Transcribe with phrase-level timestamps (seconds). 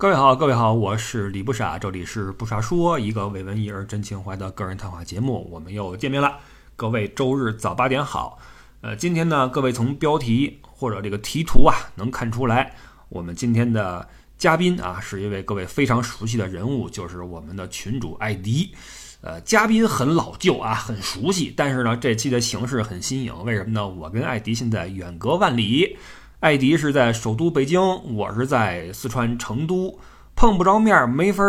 [0.00, 6.38] 各位好，各位好，我是李不傻，这里是不傻说，一个为文艺而真情怀的个人谈话节目，我们又见面了。
[6.74, 8.38] 各位周日早八点好。
[8.80, 12.74] 呃，今天呢，各位从标题或者这个题图啊，能看出来，
[13.10, 14.08] 我们今天的
[14.38, 18.74] 嘉宾啊，是一位各位非常熟悉的人物，就是我们的群主艾迪。
[19.20, 23.86] 呃，嘉宾很老旧啊，很熟悉，但是呢，这期的形式很新颖，为什么呢？
[23.86, 25.98] 我跟艾迪现在远隔万里。
[26.40, 27.78] 艾迪是在首都北京，
[28.16, 29.98] 我是在四川成都，
[30.34, 31.44] 碰不着面儿，没法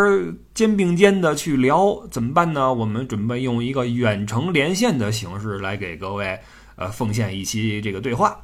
[0.54, 2.74] 肩并肩的去聊，怎么办呢？
[2.74, 6.38] 我们准备用一个远程连线的形式来给各位
[6.76, 8.38] 呃奉献一期这个对话。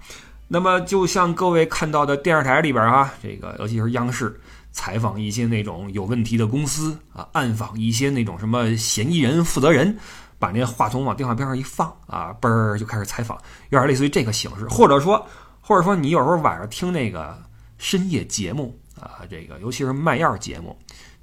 [0.48, 4.40] 那么，就像各位看到的电视台里边啊，这个尤其是央视
[4.72, 9.98] 采访一些那种有问题的公司啊，暗访一些那种什么嫌疑人、负责人，
[10.40, 13.38] 把那话筒往电话边上一放啊，嘣儿就开始采访，
[13.70, 15.28] 有点类似于这个形式，或者说。
[15.68, 17.38] 或者说你有时候晚上听那个
[17.78, 20.74] 深夜节目啊，这个尤其是卖药节目，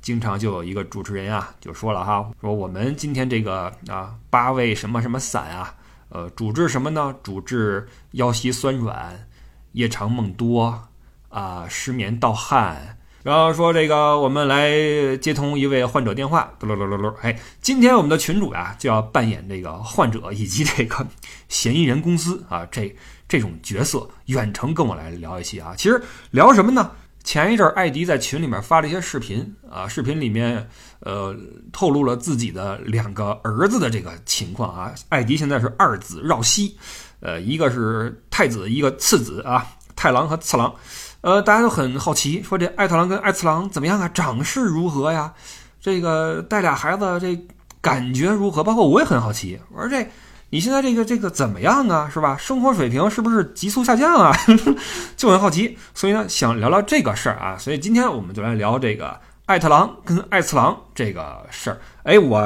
[0.03, 5.75] 经常就有一个主持人啊就说了哈，说我们今天这个啊八味什么什么散啊，
[6.11, 7.15] 呃主治什么呢？
[7.23, 9.27] 主治腰膝酸软、
[9.73, 10.89] 夜长梦多
[11.31, 12.99] 啊、失眠盗汗。
[13.23, 21.07] 然后说这个我们来接通一位患者电话，噜噜噜噜噜，哎，今天我们的群主呀就要扮演这个患者以及这个
[21.49, 22.95] 嫌疑人公司啊这。
[23.29, 26.91] 这种角色远程跟我来聊一期啊，其实聊什么呢？
[27.25, 30.69] 前一阵艾迪在群里面发了一些视频啊，视频里面
[31.01, 31.35] 呃
[31.73, 34.93] 透露了自己的两个儿子的这个情况啊。
[35.09, 36.77] 艾迪现在是二子绕膝，
[37.21, 40.75] 呃，一个是太子，一个次子啊，太郎和次郎。
[41.23, 44.07] 呃，大家都很好奇，说这爱太郎跟爱次郎怎么样啊？
[44.11, 45.33] 长势如何呀？
[45.81, 47.43] 这个带俩孩子这
[47.81, 48.63] 感觉如何？
[48.63, 50.07] 包括我也很好奇，我说这。
[50.55, 52.09] 你现在这个这个怎么样啊？
[52.09, 52.37] 是吧？
[52.37, 54.33] 生活水平是不是急速下降啊？
[55.19, 57.59] 就很好奇，所以呢，想聊聊这个事儿啊。
[57.59, 61.81] 所以今天我们就来聊这个爱特郎跟爱次郎这个事儿。
[62.05, 62.39] 哎，我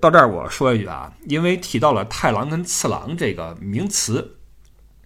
[0.00, 4.36] 到这儿我说一句啊，因为提到了太郎跟次郎这个名词，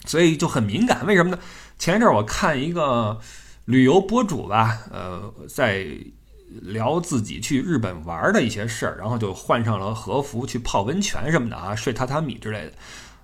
[0.04, 1.06] 所以就很敏感。
[1.06, 1.38] 为什么呢？
[1.78, 3.18] 前一阵儿我看一个
[3.64, 5.86] 旅游博主吧，呃，在。
[6.62, 12.72] 聊自己去日本玩的一些事儿，然后就换上了和服去泡温泉什么的啊，睡榻榻米之类的。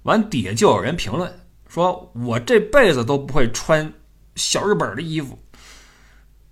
[0.04, 1.32] 完底下就有人评论
[1.68, 3.92] 说：“我这辈子都不会穿
[4.36, 5.38] 小日本的衣服。”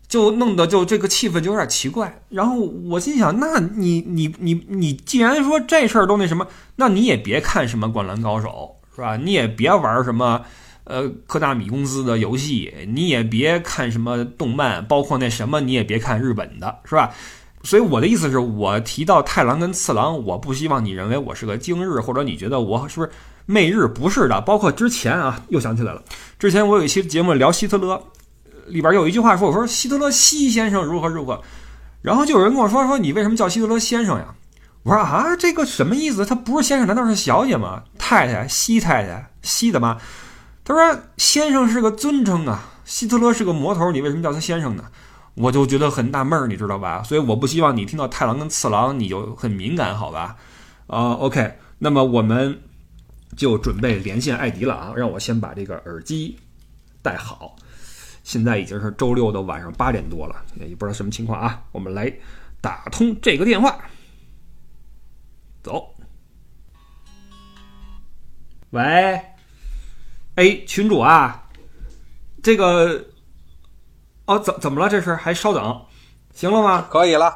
[0.09, 2.23] 就弄得就这个气氛就有点奇怪。
[2.29, 6.47] 然后我心想：“那你你你你既然说这事儿都那什么，
[6.77, 9.17] 那你也别看什么灌篮高手是吧？
[9.17, 10.45] 你也别玩什么。”
[10.84, 17.11] 呃，科大米公司的游戏，你也别看什么动漫，包括那什么，你也别看日本的，是吧？
[17.62, 23.11] 所以我的意思是我提到太郎跟次郎，我不希望你认为我是个精日，或者你觉得我是不是
[23.47, 23.87] 媚日？
[23.87, 24.39] 不是的。
[24.43, 26.03] 包括之前啊，又想起来了，
[26.39, 27.99] 之前我有一期节目聊希特勒，
[28.67, 31.41] 里边有一句话说，我说希特勒西先生如何如何，
[32.03, 34.34] 然后就有人跟我说说你为什么叫希特勒先生呀？
[34.83, 36.27] 我说啊，这个什么意思？
[36.27, 37.83] 他不是先生，难道是小姐吗？
[37.99, 39.97] 太太，西太太，西的吗？
[40.64, 44.84] 他说：“先生是个尊称啊，希特勒是个魔头，你为什么叫他先生呢？”
[45.36, 47.02] 我就觉得很纳闷儿，你知道吧？
[47.02, 50.36] 所以我不希望你听到太郎跟次郎你就很敏感，好吧？
[50.86, 52.62] 啊，OK，那么我们
[53.36, 54.92] 就准备连线艾迪了啊！
[54.97, 56.38] 让我先把这个耳机
[57.02, 57.56] 戴好。
[58.22, 61.62] 现在已经是周六的晚上八点多了，也不知道什么情况啊。
[61.72, 62.10] 我们来
[62.60, 63.76] 打通这个电话，
[65.64, 65.92] 走，
[68.70, 69.20] 喂。
[70.37, 71.45] 哎，群主啊，
[72.43, 73.05] 这个
[74.27, 74.89] 哦，怎怎么了？
[74.89, 75.81] 这是还稍等，
[76.34, 76.87] 行了吗？
[76.91, 77.33] 可以了。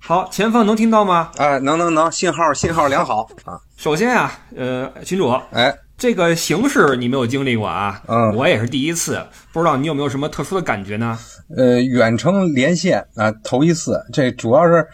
[0.00, 1.30] 好，前方能听到吗？
[1.36, 3.60] 哎，能能能，信号信号良好啊。
[3.76, 8.02] 首先啊，呃，群主，哎，这个形式你没有经历过啊？
[8.08, 11.16] 嗯，我也是第一次，不知道你有没有什么特殊的感觉呢？
[11.56, 14.84] 呃，远程连线啊，头一次，这主要是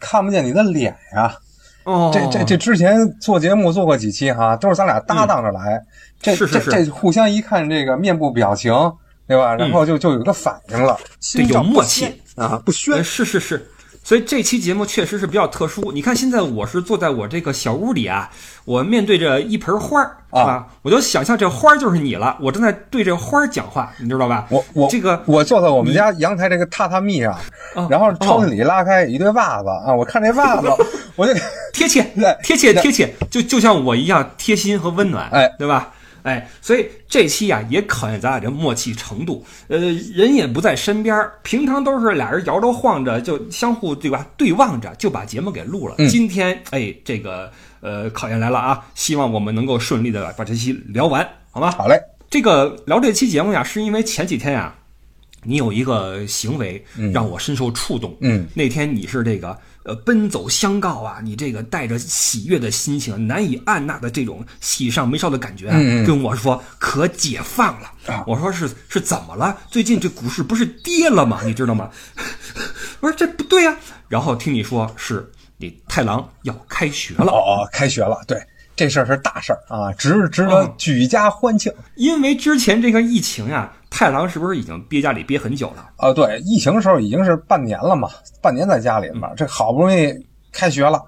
[0.00, 1.32] 看不见你的脸呀。
[1.84, 5.80] 哦，这这这之前做节目做过几期哈，都是咱俩搭档着来。
[6.20, 8.72] 这这这互相一看，这个面部表情，
[9.28, 9.54] 对吧？
[9.54, 10.98] 然后就就有个反应了，
[11.34, 13.02] 对，有默契啊，不宣。
[13.02, 13.68] 是是是，
[14.02, 15.92] 所以这期节目确实是比较特殊。
[15.92, 18.30] 你看，现在我是坐在我这个小屋里啊，
[18.64, 24.46] 我面对着一盆花儿啊，我就想象这花儿就是你了，我正在对这花儿讲话，你知道吧？
[24.50, 27.36] 我我这个我坐在我们家阳台这个榻榻米上，
[27.88, 30.68] 然后抽屉里拉开一堆袜子啊，我看这袜子，
[31.16, 31.32] 我就
[31.72, 32.02] 贴切，
[32.44, 35.92] 贴切贴切，就就像我一样贴心和温暖，哎，对吧？
[36.26, 39.46] 哎，所以这期呀也考验咱俩这默契程度。
[39.68, 39.78] 呃，
[40.12, 45.94] 人也不在身边，平常都是俩人摇着晃着，就相互对吧对望着，就把节目给录了。
[46.08, 51.70] 今天哎，这个呃考验来了啊，希望我们能够顺利的把这期聊完，好吗？
[51.70, 51.96] 好嘞。
[52.28, 54.74] 这个聊这期节目呀，是因为前几天呀，
[55.44, 58.16] 你有一个行为让我深受触动。
[58.20, 67.92] 嗯，那天你是这个呃奔走相告啊，你这个带着喜悦的心情，难以按捺的这种喜上眉梢的感觉啊，跟我说可解放了。
[68.26, 69.56] 我说是是怎么了？
[69.70, 71.40] 最近这股市不是跌了吗？
[71.44, 71.88] 你知道吗？
[73.00, 73.76] 我说这不对呀。
[74.08, 78.38] 然后听你说是你太郎要开学了哦，开学了，对。
[78.76, 81.72] 这事儿是大事儿啊，值值得举家欢庆。
[81.94, 85.90] 因为之前这个疫情呀，太郎是不是已经憋家里憋很久了？
[85.96, 88.08] 啊，对，疫情的时候已经是半年了嘛，
[88.42, 90.12] 半年在家里嘛，这好不容易
[90.52, 91.02] 开学了，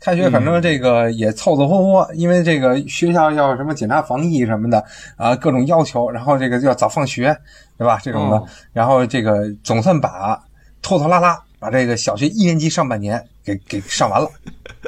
[0.00, 4.84] 开学反正这个也凑凑合合，因为这个学校要什么检查防疫什么的
[5.16, 7.34] 啊，各种要求，然后这个要早放学，
[7.76, 7.98] 对吧？
[8.02, 8.42] 这种的，
[8.72, 10.38] 然后这个总算把
[10.82, 14.28] 拖拖拉拉把这个小学一年级上半年给给上完了。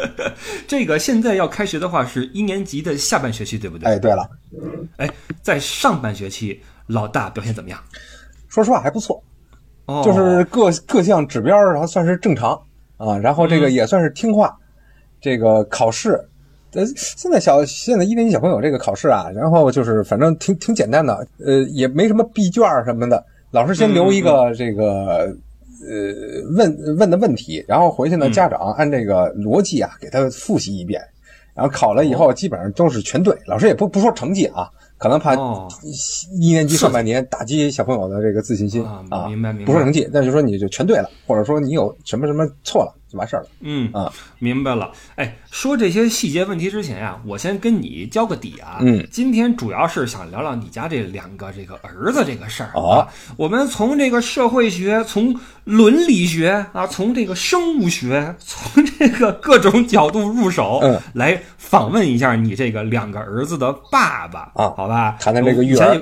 [0.69, 3.89] 这个现在要开学的话，是一年级的下半学期，对不对？
[3.89, 4.29] 哎，对了，
[4.99, 5.11] 哎，
[5.43, 6.61] 在上半学期，
[6.91, 7.79] 老大表现怎么样？
[8.49, 9.23] 说实话还不错，
[9.87, 12.61] 哦，就是各各项指标然后算是正常
[12.97, 14.57] 啊，然后这个也算是听话。
[15.21, 16.21] 这个考试，
[16.73, 25.35] 呃，现在小现在一年级小朋友这个考试啊，然后就是反正挺挺简单的，呃，也没什么闭卷什么的，老师先留一个这个。
[25.83, 26.13] 呃，
[26.59, 31.01] 问问的问题，然后回去呢，家长按这个逻辑啊，给他复习一遍，
[31.55, 33.35] 然后考了以后，基本上都是全对。
[33.47, 34.69] 老师也不不说成绩啊，
[35.01, 35.35] 可能怕
[36.39, 39.27] 一年级上半年打击小朋友的这个自信心啊。
[39.27, 39.65] 明白明白。
[39.65, 42.95] 不说成绩，但是说你就全对了，或者说你有什么什么错了。
[43.11, 43.49] 就完事儿了。
[43.61, 44.93] 嗯啊，明白了。
[45.17, 48.79] 哎，说这些细节问题之前呀，我先跟你交个底啊。
[48.81, 53.09] 嗯，今天主要是想聊聊你家这两个这个儿子这个事儿啊。
[53.37, 55.35] 我们从这个社会学、从
[55.65, 65.17] 伦理学啊、从这个生物学、从这个各种角度入手，嗯，来访问一下你这个两个儿子的爸爸啊，好吧？
[65.21, 66.01] 谈谈这个育儿。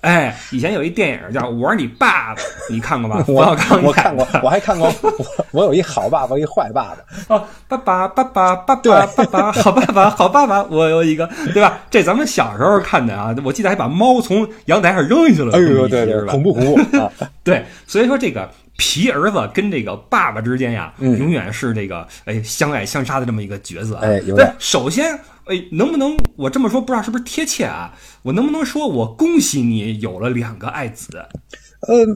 [0.00, 3.24] 哎，以前有一电影叫《我是你爸爸》， 你看过吧？
[3.28, 3.44] 我
[3.82, 4.92] 我看过，我还看过。
[5.02, 5.12] 我
[5.52, 7.34] 我有一好爸爸，一坏爸爸。
[7.34, 10.62] 哦，爸爸，爸爸，爸爸，爸爸， 好爸爸，好爸爸。
[10.64, 11.80] 我有一个，对吧？
[11.90, 15.56] 这咱们小时候看的啊，我记得还把猫从阳台上扔下去了。
[15.56, 17.10] 哎呦，对对，恐怖恐怖啊！
[17.42, 23.96] 对，所以说这个皮儿子跟这个爸爸之间呀，永远是这个哎相爱相杀的这么一个角色。
[23.96, 24.52] 哎，有点。
[24.58, 25.18] 首先。
[25.46, 27.92] 哎，能不能我这么说不知道是不是贴切啊？
[28.22, 31.24] 我能不能说我恭喜你有了两个爱子？
[31.86, 32.06] 呃，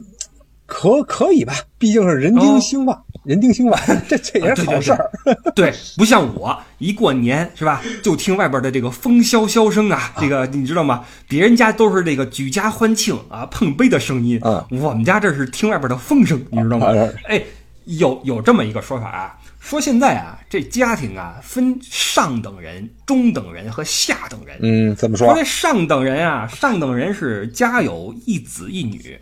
[0.65, 1.53] 可可以吧？
[1.77, 3.79] 毕竟是人丁兴旺，人丁兴旺，
[4.09, 5.11] 这这也是好事儿。
[5.53, 11.05] 对，不像我一过年是吧，就听外边的这个风萧萧声啊，这个你知道吗？
[11.27, 16.87] 别人家都是这个举家欢庆啊，碰杯的声音，嗯，我们家这是听外边的风声，你知道吗？
[17.25, 17.41] 哎，
[17.85, 19.38] 有有这么一个说法啊。
[19.59, 24.57] 说现在啊，这家庭啊分上等人、中等人和下等人。
[24.61, 25.27] 嗯，怎么说？
[25.27, 29.19] 说这上等人啊，上等人是家有一子一女；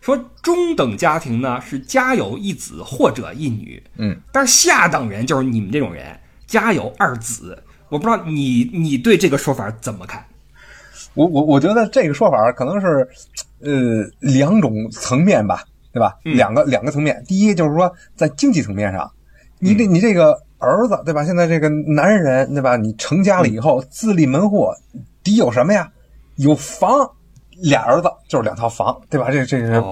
[0.00, 3.82] 说中等家庭呢是家有一子或者一女。
[3.96, 6.06] 嗯，但是下等人就是你们这种人，
[6.46, 7.60] 家有二子。
[7.88, 10.24] 我不知道你你对这个说法怎么看？
[11.14, 13.08] 我我我觉得这个说法可能是
[13.60, 16.14] 呃两种层面吧，对吧？
[16.22, 17.24] 两个两个层面。
[17.26, 19.10] 第一就是说在经济层面上。
[19.60, 21.24] 你这你这个儿子对吧？
[21.24, 22.76] 现在这个男人对吧？
[22.76, 24.66] 你成家了以后自立门户，
[25.22, 25.90] 得有什么呀？
[26.36, 26.90] 有房，
[27.62, 29.30] 俩儿子就是两套房，对吧？
[29.30, 29.82] 这这是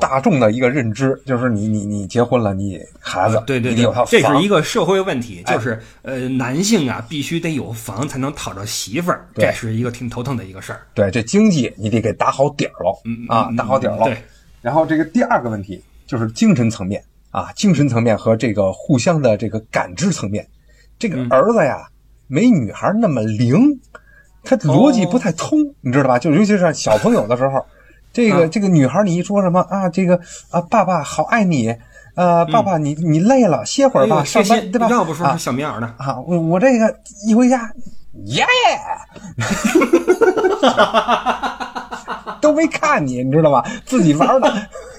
[0.00, 10.82] 大众的一个认知，就是你你你结婚了，你孩子对对对，有套房，这是一个社会问题，就是呃，男性啊必须得有房才能讨着媳妇儿，这是一个挺头疼的一个事儿。
[10.94, 12.96] 对，这经济你得给打好底儿喽，
[13.28, 14.04] 啊，打好底儿喽。
[14.04, 14.16] 对，
[14.62, 17.02] 然后这个第二个问题就是精神层面。
[17.38, 20.44] 啊，精神层面和这个互相的这个感知层面，
[20.98, 21.86] 这个儿子呀，
[22.26, 23.78] 没女孩那么灵，
[24.42, 26.18] 他逻辑不太通，你知道吧？
[26.18, 27.64] 就尤其是小朋友的时候，
[28.12, 30.18] 这个这个女孩，你一说什么啊，这个
[30.50, 31.72] 啊，爸爸好爱你，
[32.16, 34.88] 呃，爸爸你你累了，歇会儿吧，上班对吧？
[34.90, 36.92] 要不说是小棉袄呢啊，我我这个
[37.28, 37.72] 一回家，
[38.24, 38.44] 耶，
[42.40, 43.64] 都没看你，你知道吧？
[43.86, 44.52] 自己玩的。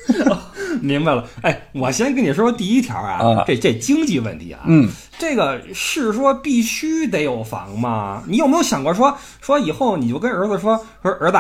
[0.83, 8.23] 明白了，哎，我先跟你说第一条啊，这这经济问题啊，嗯，这个是说必须得有房吗？
[8.27, 11.37] 你有没有想过说说以后你就跟儿子说说儿子，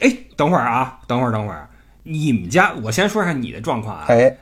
[0.00, 1.68] 哎，等会儿啊，等会儿等会儿，
[2.02, 4.36] 你们家我先说一下你的状况啊，哎，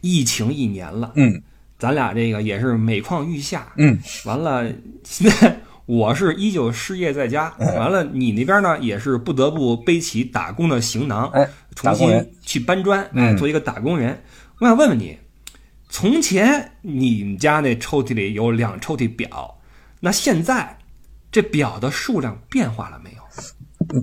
[0.00, 1.42] 疫情一年了，嗯，
[1.78, 4.64] 咱俩这个也是每况愈下，嗯，完了
[5.04, 5.56] 现在。
[5.86, 11.32] 我是依旧失业在家，完了，你那边呢也是不得不背起打工的行囊，
[11.76, 14.20] 重新去搬砖，做一个打工人。
[14.58, 15.16] 我想问问你，
[15.88, 19.56] 从前你们家那抽屉里有两抽屉表，
[20.00, 20.76] 那现在
[21.30, 24.02] 这表的数量变化了没有？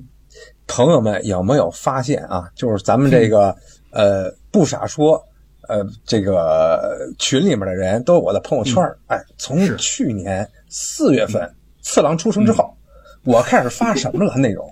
[0.65, 2.49] 朋友们有没有发现啊？
[2.55, 3.53] 就是咱们这个
[3.91, 5.21] 呃不傻说，
[5.67, 12.75] 呃这个群里面的人都有我的朋友圈儿，哎，从去年四月份次郎出生之后，
[13.23, 14.67] 我开始发什么了内容？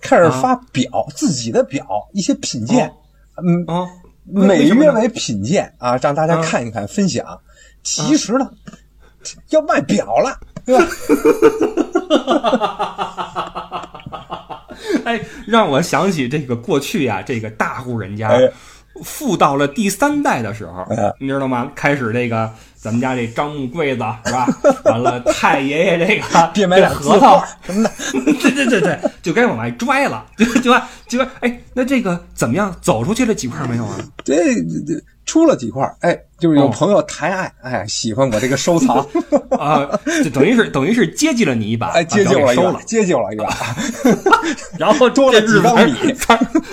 [0.00, 2.92] 开始发表自己的表一些品鉴，
[3.42, 3.88] 嗯，啊，
[4.24, 7.24] 每月为品鉴啊，让大家嗯看一看分享。
[7.82, 8.50] 其实呢，
[9.50, 10.86] 要卖表了，对吧？
[15.06, 18.40] 哎，让我想起这个过去呀、这个大户人家哎
[19.02, 21.70] 富到了第三代的时候哎，你知道吗？
[21.74, 22.50] 开始这个
[22.84, 24.46] 咱们家这樟木柜子是吧？
[24.84, 27.90] 完了，太爷爷这个 别买核桃，什么的。
[28.42, 32.76] 对对对对，就该往外拽了，就就吧就吧，哎，那这个怎么样？
[32.82, 33.96] 走出去了几块没有啊？
[34.22, 34.34] 这
[34.86, 38.96] 这出了几块儿，哎，就是有哦朋友抬爱，哎，喜欢我这个收藏，
[39.58, 39.88] 啊，
[40.22, 43.54] 就等于是等于是接济了你一把，哎，接济我收了，，接济了一把。
[44.78, 45.92] 然后 多了几缸米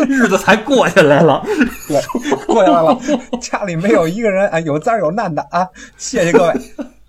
[0.08, 1.44] 日子才过下来了。
[1.88, 2.02] 对，
[2.46, 3.00] 过下来了，
[3.42, 5.68] 家里没有一个人哎有灾有难的啊！
[5.98, 6.62] 谢谢各位。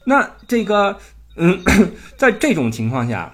[0.04, 0.96] 那这个，
[1.36, 1.60] 嗯，
[2.16, 3.32] 在这种情况下，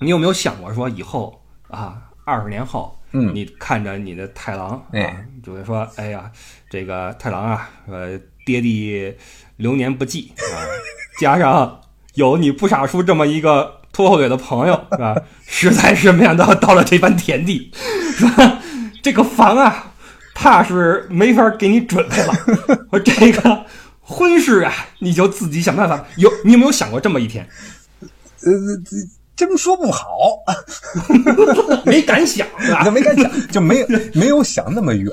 [0.00, 6.30] 你有没有想过说以后啊，二十年后，嗯你看着你的太郎，啊哎，就会说，哎呀，
[6.70, 9.14] 这个太郎啊，呃，爹地
[9.56, 10.56] 流年不济啊，
[11.20, 11.80] 加上
[12.14, 15.14] 有你不傻叔这么一个拖后腿的朋友，是吧？
[15.46, 17.70] 实在是没想到到了这番田地，
[18.16, 18.58] 是吧？
[19.02, 19.92] 这个房啊，
[20.34, 22.32] 怕是没法给你准备了。
[22.90, 23.66] 我这个
[24.00, 26.04] 婚事啊，你就自己想办法。
[26.16, 27.46] 有你有没有想过这么一天？
[28.44, 28.50] 呃，
[29.34, 30.42] 这么说不好，
[31.84, 32.90] 没敢想，啊就？
[32.90, 35.10] 没敢想，就没有没有想那么远。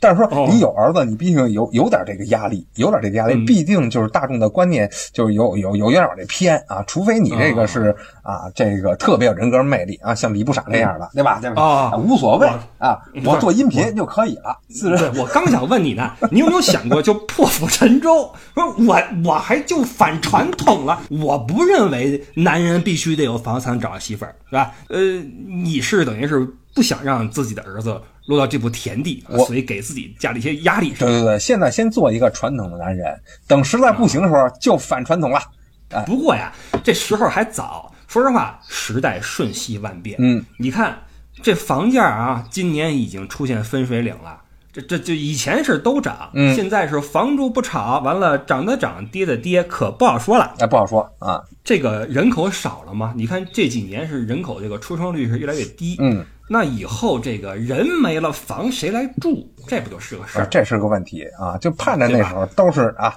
[0.00, 6.84] 但是哦说你有儿子，你毕竟有有点这个压力，有点这个压力，嗯毕竟就是大众的观念就是有有有有点往这偏啊。
[6.86, 11.38] 除非你这个是啊，这个特别有人格魅力啊，像李不傻那样的，对吧？
[11.40, 11.62] 对吧？
[11.62, 18.30] 哦啊无所谓啊，我做音频就可以了，自我刚想问你呢，你有没有想过就破釜沉舟？
[18.54, 24.72] 说我我还就反传统了，我不认为男人必须得有房才能找到媳妇儿，是吧？
[24.88, 24.98] 呃，
[25.46, 26.46] 你是等于是
[26.78, 30.94] 不想让自己的儿子落到这步田地，所以给自己加了一些压力。
[30.96, 35.42] 对对对，现在先做一个传统的男人，等实在不行的时候就反传统了。
[36.06, 36.52] 不过呀，
[36.84, 37.92] 这时候还早。
[38.06, 40.16] 说实话，时代瞬息万变。
[40.20, 41.00] 嗯，你看
[41.42, 44.42] 这房价啊，今年已经出现分水岭了。
[44.72, 50.54] 这这就以前是都涨，嗯现在是房住不炒，完了涨的涨，跌的跌，可不好说了。
[50.60, 51.42] 哎，不好说啊。
[51.64, 53.12] 这个人口少了吗？
[53.16, 59.46] 你看这几年是人口这个出生率是越来越低，嗯，那以后这个人没了，房谁来住？
[59.66, 60.46] 这不就是个事啊，儿？
[60.50, 63.14] 这是个问题啊，就盼着那时候都是啊。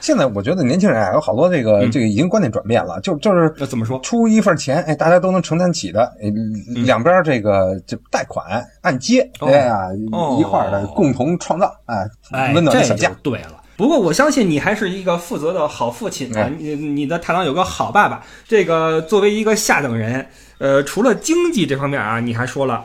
[0.00, 4.00] 现在我觉得年轻人啊，有好多这个、这个已经观念转变了，就就是怎么说？
[4.00, 6.32] 出一份钱，哎，大家都能承担起的，哎，
[6.74, 9.76] 两边这个就贷款按揭，哦哎呀，
[10.12, 13.10] 哦一块儿的共同创造，哎，哎，温暖的小家。
[13.22, 13.62] 对了。
[13.76, 18.22] 不过我相信你还是一个负责的好父亲啊哎，你你的太郎有个好爸爸。
[18.48, 20.26] 这个作为一个下等人，
[20.60, 22.84] 呃，除了经济这方面啊，你还说了，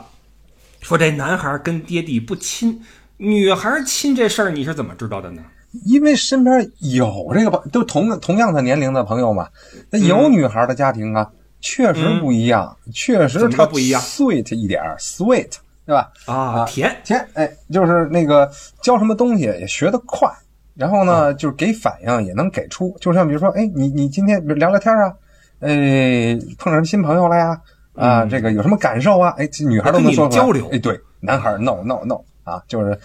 [0.80, 2.80] 说这男孩跟爹地不亲，
[3.18, 5.42] 女孩亲这事儿你是怎么知道的呢？
[5.84, 9.46] 因为身边有这个朋，都同同样的年龄的朋友嘛，
[9.90, 11.30] 那有女孩的家庭啊，
[11.60, 15.50] 确实不一样，确实怎么它不一样，sweet 一点，sweet，
[15.84, 16.10] 对吧？
[16.24, 18.50] 啊，甜甜，哎，就是那个
[18.82, 20.26] 教什么东西也学得快，
[20.74, 25.12] 然后呢，就是给反应也能给出，就像比如说，哎，你你今天聊聊天啊，
[25.60, 27.60] 哎，碰上新朋友了呀，
[27.94, 29.34] 啊，这个有什么感受啊？
[29.38, 30.42] 哎，这女孩都能说出来。
[30.42, 30.68] 跟你交流。
[30.70, 32.98] 哎，对，男孩 no no no 啊，就是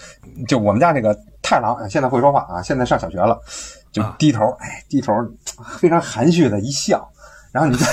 [0.47, 3.39] 就我们家这个太郎啊现在会说话啊，现在上小学了，
[3.91, 4.15] 就啊。
[4.19, 5.13] 低头，哎，低头
[5.77, 7.09] 非常含蓄的一笑，
[7.51, 7.85] 然后你再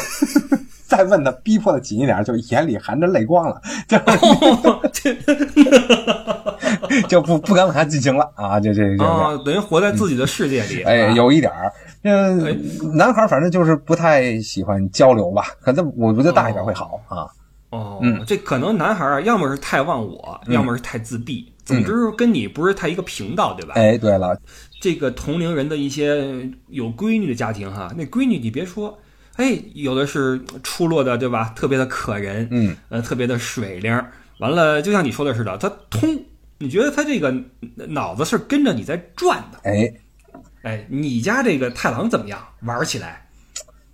[0.89, 4.05] 再问他，逼迫的紧一点，就眼里含着泪光了，就是。
[7.09, 8.59] 就不不敢往下进行了啊！
[8.59, 10.83] 就这这啊，等于活在自己的世界里。
[10.83, 11.71] 哎，啊有一点儿，
[12.03, 12.35] 呃，
[12.95, 17.27] 男孩儿反正就是不太喜欢交流吧，可能我觉得大一点会好啊。
[17.71, 23.75] 哦，嗯这可能男孩儿啊，要么是太忘我，要么是太自闭，总之跟你不是太一个频道，对吧？
[23.77, 24.39] 哎，对了，
[24.81, 28.99] 这个同龄人的一些有闺女的家庭哈，那闺女你别说，
[29.39, 31.53] 哎，有的是出落的，对吧？
[31.55, 34.13] 特别的可人，嗯，呃，特别的水灵儿。
[34.41, 36.21] 完了，就像你说的似的，他通，
[36.59, 37.33] 你觉得他这个
[37.89, 39.59] 脑子是跟着你在转的。
[39.63, 39.93] 哎，
[40.63, 42.39] 哎，你家这个太郎怎么样？
[42.63, 43.29] 玩起来？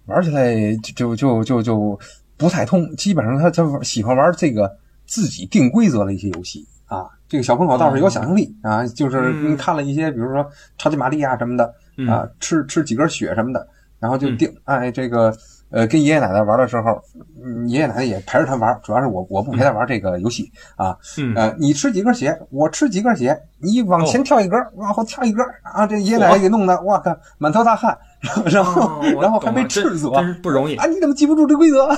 [0.06, 0.54] 玩起来
[0.96, 2.00] 就就就就就
[2.38, 4.70] 不太通，基本上他他喜欢玩这个
[5.06, 7.04] 自己定规则的一些游戏啊。
[7.28, 10.46] 这个小朋友倒是有想象力啊，就是嗯看了一些，比如说
[10.78, 11.74] 超级玛丽啊什么的
[12.08, 13.66] 啊，吃吃几根血什么的，
[14.04, 15.34] 然后就定，哎，这个
[15.74, 17.02] 呃，跟爷爷奶奶玩的时候，
[17.44, 20.96] 嗯爷爷奶奶也陪着他玩，主要是我我不陪他玩这个游戏啊。
[21.18, 25.84] 嗯呃，你吃几根血，我吃几根血，你往前跳一根，往后跳一根啊！
[25.84, 27.98] 这爷爷奶奶给弄的，我靠，满头大汗，
[28.46, 30.86] 然后哦 然后还被斥责真是不容易啊！
[30.86, 31.88] 你怎么记不住这规则？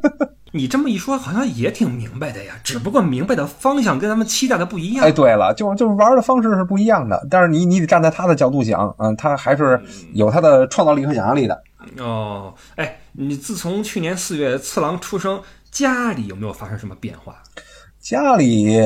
[0.52, 5.04] 你这么一说，好像也挺明白的呀，只不过明白的方向跟咱们期待的不一样。
[5.04, 9.78] 哎，对了，就就是玩的方式是不一样的，但是你你得站在他的角度想，嗯，他还是
[10.14, 11.62] 有他的创造力和想象力的。
[11.98, 17.42] 哦，哎，你自从去年四月次郎出生，家里有没有发生什么变化？
[18.00, 18.78] 家里，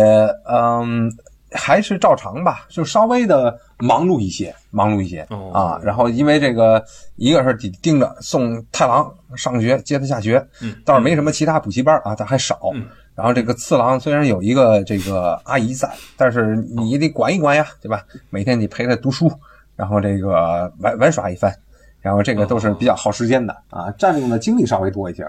[0.49, 1.11] 嗯，
[1.53, 5.81] 还是照常吧，就稍微的忙碌一些，忙碌一些、哦啊。
[5.83, 6.83] 然后因为这个，
[7.17, 12.59] 一个是得盯着送太郎上学，接他下学，嗯倒是没什么其他补习班啊，但还少。
[12.75, 18.03] 嗯然后这个次郎虽然有一个这个阿姨在，但是你得管一管呀，对吧？
[18.31, 19.31] 每天你陪他读书，
[19.77, 21.55] 然后这个玩玩耍一番，
[22.01, 25.27] 然后这个都是比较耗时间的啊，占用的精力稍微多一些。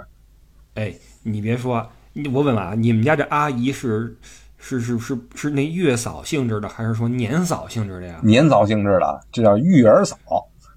[0.76, 4.16] 哎，你别说，你我问问啊，你们家这阿姨是
[4.58, 8.20] 是是是是那月嫂性质的，还是说年嫂性质的呀？
[8.24, 10.18] 年嫂性质的，这叫育儿嫂，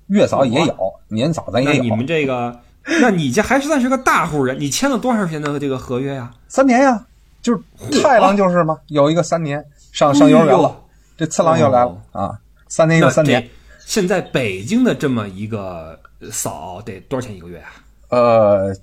[0.08, 1.82] 月嫂也有，年嫂咱也有。
[1.82, 2.58] 那你们这个，
[3.00, 4.58] 那你这还算是个大户人？
[4.58, 6.30] 你签了多长时间的这个合约呀？
[6.48, 7.06] 三年呀，
[7.40, 7.62] 就是
[8.02, 10.76] 太郎就是嘛，有一个三年上上幼儿园了，
[11.16, 12.36] 这次郎又来了啊，
[12.68, 13.48] 三年又三年，这
[13.86, 15.98] 现在北京的这么一个
[16.30, 17.70] 嫂得多少钱一个月啊？
[18.08, 18.76] 呃，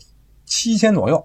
[0.46, 1.24] 七千左右。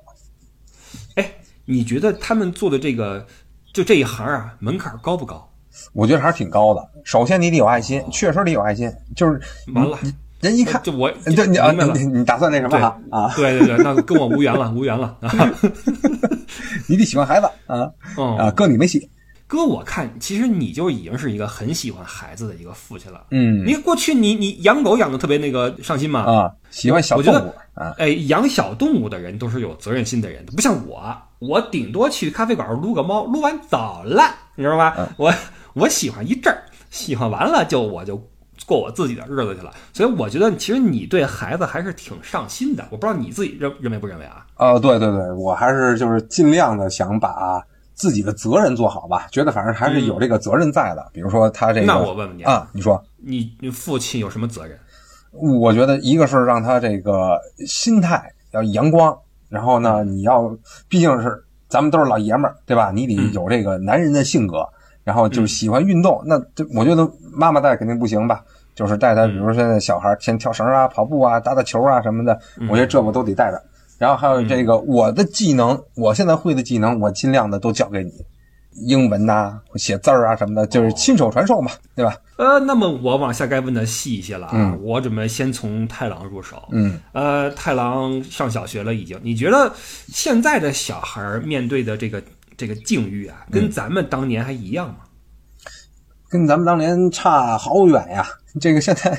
[1.14, 1.30] 哎，
[1.64, 3.26] 你觉得他们做的这个
[3.72, 5.48] 就这一行啊，门槛高不高？
[5.92, 6.88] 我觉得还是挺高的。
[7.04, 9.40] 首先你得有爱心，确实得有爱心，就是
[9.74, 9.98] 完了，
[10.40, 13.32] 人一看，就我对你啊，你你打算那什么哈啊？
[13.36, 15.30] 对对对，那跟我无缘了，无缘了啊！
[16.88, 19.08] 你得喜欢孩子啊啊，哦，哥你没戏。
[19.48, 23.26] 哥，我看其实你就已经是一个很喜欢孩子的一个父亲了。
[23.30, 26.20] 嗯你过去你你养狗养的特别那个上心嘛？
[26.22, 34.94] 啊，喜欢小动物啊，哎，养小动物的人都是有责任心的人，不像我，我顶多去咖啡馆撸个猫，撸完走了，你知道吧？
[34.98, 35.32] 嗯我
[35.74, 38.20] 我喜欢一阵儿，喜欢完了就我就
[38.66, 39.72] 过我自己的日子去了。
[39.92, 44.44] 所以我觉得其实你对孩子还是挺上心的，我不知道你自己认认为不认为啊？
[44.56, 47.62] 哦，对对对，我还是就是尽量的想把
[47.96, 51.04] 自己的责任做好吧，觉得反正还是有这个责任在的。
[51.12, 54.78] 比如说他这个，那我问问你啊，你说，你你父亲有什么责任？
[55.32, 59.16] 我觉得一个是让他这个心态要阳光，
[59.48, 60.54] 然后呢，你要
[60.88, 62.92] 毕竟是咱们都是老爷们儿，对吧？
[62.94, 64.66] 你得有这个男人的性格，
[65.02, 66.22] 然后就是喜欢运动。
[66.26, 73.62] 那这我觉得妈妈带肯定不行吧，就是带他，比如说现在小孩儿先跳绳啊、跑步啊、打打球啊什么的，我觉得这我都得带着。
[73.98, 78.12] 然后还有这个我的技能，我现在会的技能，我尽量的都教给你，
[78.86, 82.14] 英文呐、写字儿啊什么的，就是亲手传授嘛，对吧？
[82.36, 86.62] 呃，那么我往下该问的细一些了啊，嗯我准备先从太郎入手。
[86.72, 89.18] 嗯，呃，太郎上小学了，已经。
[89.22, 89.72] 你觉得
[90.08, 92.22] 现在的小孩儿面对的这个
[92.56, 94.96] 这个境遇啊，跟咱们当年还一样吗？
[96.28, 98.26] 跟咱们当年差好远呀。
[98.60, 99.16] 这个现在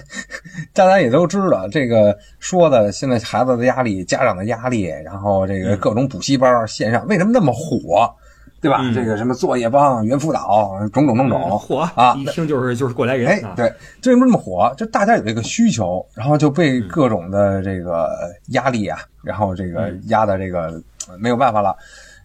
[0.73, 8.11] 大家也都知道，这个说的现在孩子的压力、家长的压力，然后这个各种补习班、线上为什么那么火，
[8.59, 8.79] 对吧？
[8.81, 11.59] 嗯这个什么作业帮、猿辅导，种种种种。
[11.59, 13.39] 火啊一听就是就是过来人。
[13.55, 13.71] 对，
[14.01, 14.73] 这为什么这么火？
[14.75, 18.09] 就大家有这个需求，然后就被各种的这个
[18.47, 21.75] 压力啊，然后这个压的这个呃没有办法了。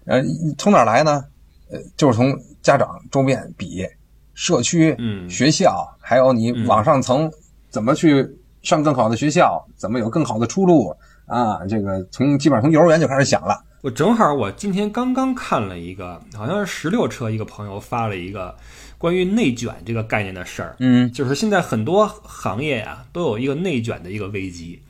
[0.07, 0.23] 呃，
[0.57, 1.25] 从哪儿来呢？
[1.71, 3.87] 呃，就是从家长周边比
[4.35, 7.31] 社区、嗯学校，还有你往上层
[7.71, 8.27] 怎么去
[8.63, 10.95] 上更好的学校，怎么有更好的出路
[11.27, 11.65] 啊？
[11.69, 13.63] 这个从基本上从幼儿园就开始想了。
[13.83, 18.57] 我正好我今天刚刚看了一个，好像是十六车一个朋友发了一个
[18.97, 20.77] 关于内卷这个概念的事儿。
[20.79, 24.81] 嗯就是现在很多行业呀、都有一个内卷的一个危机，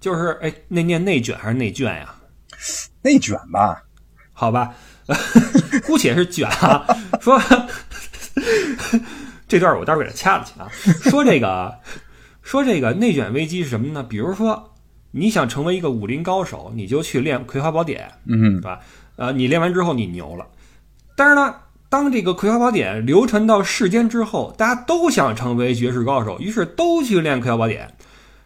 [0.00, 2.14] 就是哎，那念内卷还是内卷呀？
[3.02, 3.82] 内卷吧，
[4.32, 4.74] 好吧，
[5.86, 6.86] 姑且是卷啊。
[7.20, 7.38] 说
[9.48, 10.68] 这段我待会儿给他掐了去啊。
[11.10, 11.78] 说这个，
[12.42, 14.02] 说这个内卷危机是什么呢？
[14.02, 14.74] 比如说，
[15.10, 18.80] 你想成为一个武林高手，你就去练《葵花宝典》，嗯对吧？
[19.16, 20.46] 呃，你练完之后你牛了，
[21.16, 21.54] 但是呢，
[21.88, 27.88] 当这个《葵花宝典》流传到世间之后，大家都想成为绝世高手，于是都去练《葵花宝典》，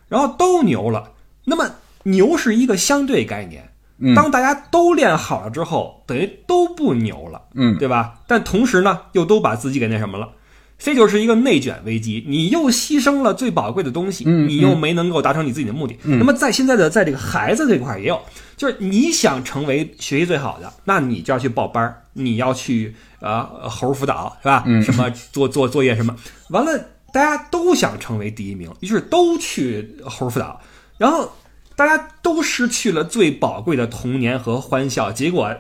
[0.09, 1.13] 然后都牛了。
[1.45, 1.71] 那么
[2.05, 8.15] 牛是一个相对概念，嗯当大家都练好了之后，等于都不牛了，嗯对吧？
[8.27, 10.29] 但同时呢，又都把自己给那什么了。
[10.77, 15.97] 这就是一个内卷危机，你又牺牲了最宝贵的东西，嗯你又没能够达成你自己的目的。
[16.03, 18.21] 那么在现在的在这个孩子这块儿也有，
[18.57, 24.65] 就是你想成为学习最好的，那你就要去报班儿，你要去呃猴儿辅导是吧？
[24.83, 26.15] 什么做做作业什么，
[26.51, 26.77] 完了
[27.13, 30.61] 大家都想成为第一名，于是都去猴儿辅导，
[30.99, 31.31] 然后
[31.77, 35.55] 大家都失去了最宝贵的童年和欢笑，结果。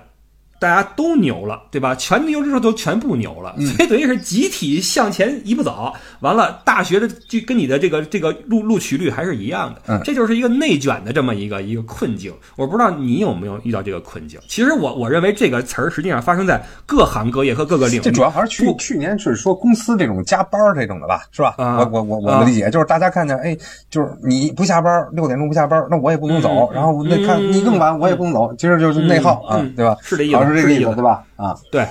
[0.58, 1.94] 大家都牛了，对吧？
[1.94, 5.92] 全牛之后都全部牛了，所以等于是集体向前一步走。
[6.20, 12.32] 完了，大学的就跟你的这个这个录录取率还是一样的，这就是一个内卷的这么一个一个困境。
[12.56, 14.40] 我不知道你有没有遇到这个困境。
[14.48, 18.00] 其实我我认为这个词儿实际上发生在各行各业和各个领域。
[18.00, 21.54] 这主要还是去去年是说公司这种加班这种的吧，是吧？
[21.58, 23.56] 我我我我的理解就是大家看见，哎，
[23.90, 26.70] 就是你不下班六点钟不下班，那我也不能走。
[26.72, 28.54] 然后那看你更晚，我也不能走。
[28.56, 29.96] 其实就是内耗啊，对吧？
[30.00, 30.43] 是这意思。
[30.52, 31.24] 这个意思对吧？
[31.36, 31.86] 啊，对，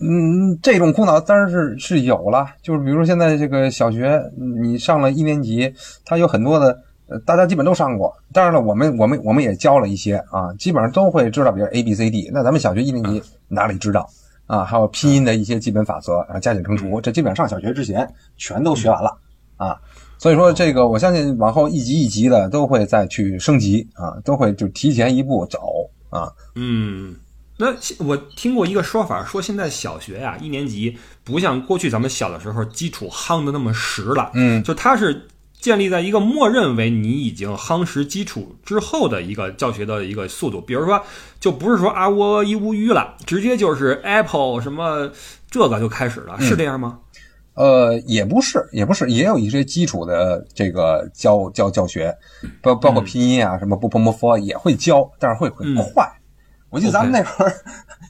[0.00, 2.46] 嗯，这种苦恼当然是是有了。
[2.62, 4.20] 就是比如说现在这个小学，
[4.60, 5.72] 你上了一年级，
[6.04, 6.76] 它有很多的，
[7.08, 8.12] 呃，大家基本都上过。
[8.32, 12.30] 当然了，我们我们我们也教了一些啊，基本上都会知道，比如 A B C D。
[12.32, 14.08] 那咱们小学一年级哪里知道
[14.46, 14.64] 啊？
[14.64, 19.16] 还有拼音的一些基本法则啊，加减乘除，这基本上上小学之前全都学完了
[19.56, 19.76] 啊。
[20.18, 25.60] 所以说这个，我相信往后一级一级的都会再去升级啊，都会就提前一步走
[26.10, 26.32] 啊。
[26.54, 27.14] 嗯。
[27.62, 35.28] 那我听过一个说法，说现在小学呀一年级不像过去咱们小的时候基础夯的那么实了，嗯，就它是
[35.60, 41.00] 建立在一个默认为你已经夯实基础之后的一个教学的一个速度，比如说
[41.38, 45.08] 就不是说啊喔一乌语了，直接就是 apple 什么
[45.48, 46.98] 这个就开始了，是这样吗？
[47.54, 52.12] 呃，也不是，也不是，也有一些基础的这个教教教学，
[52.62, 56.10] 包包括拼音啊什么不不不不也会教，但是会很快。
[56.72, 57.52] 我记得咱们那会儿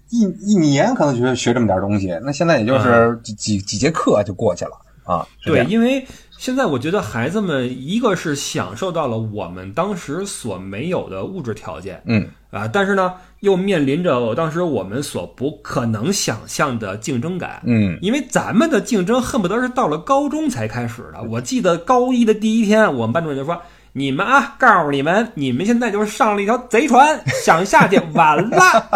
[0.08, 4.70] 一一年可能学学这么点东西，那现在也就是几几几节课就过去了
[5.04, 5.26] 啊。
[5.44, 6.06] 对，因为
[6.38, 21.20] 现在我觉得孩子们一个是享受到了我们当时所没有的物质条件，嗯啊，但是呢又面临着当时我们所不可能想象的竞争感，嗯，因为咱们的竞争恨不得是到了高中才开始的。
[21.24, 23.60] 我记得高一的第一天，我们班主任就说。
[23.94, 28.88] 你们啊，告诉你们，你们现在就是上了一条贼船， 想下去晚了。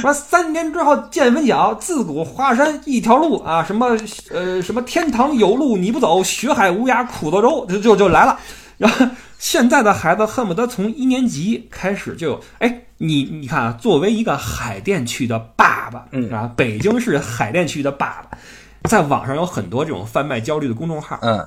[0.00, 3.98] 说三年之后见分晓，自古华山一条路啊，什么
[4.30, 8.38] 呃什么天堂有路你不走，学海无涯苦作舟，就就就来了。
[8.76, 9.04] 然后
[9.40, 18.38] 现在的孩子恨不得从一年级开始就有，哎，你你看啊，作为一个海淀区的爸爸，嗯啊，北京市海淀区的爸爸，
[18.88, 21.44] 在网上有很多这种贩卖焦虑的公众号，嗯。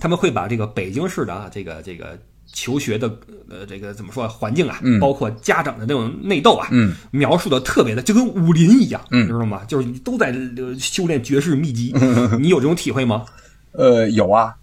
[0.00, 2.18] 他们会把这个北京市的啊，这个这个
[2.52, 3.08] 求学的
[3.48, 6.68] 呃，这个怎么说环境啊，包括家长的那种内斗啊，
[7.10, 9.62] 描述的特别的就跟武林一样，你知道吗？
[9.68, 10.34] 就是你都在
[10.78, 11.94] 修炼绝世秘籍，
[12.40, 13.24] 你有这种体会吗？
[13.72, 14.54] 呃，有啊，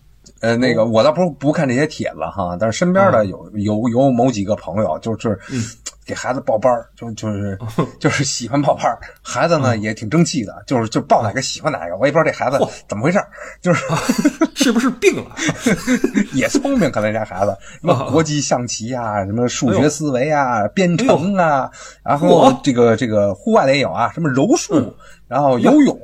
[0.41, 5.39] 呃，那个我倒不不看这些帖子哈，但是身边的有有有某几个朋友就是。
[6.07, 7.59] 给孩子报班儿，就就是
[7.99, 8.97] 就是喜欢报班儿。
[9.21, 11.97] 孩子呢也挺争气的，就是就报哪个喜欢哪个。
[11.97, 13.27] 我也不知道这孩子怎么回事儿，
[13.61, 13.85] 就是
[14.55, 15.35] 是不是病了？
[16.33, 21.69] 也聪明，可能这孩子什么国际象棋啊，什么数学思维啊，编程啊，
[22.03, 24.95] 然后这个这个户外的也有啊，什么柔术，
[25.27, 25.99] 然后游泳，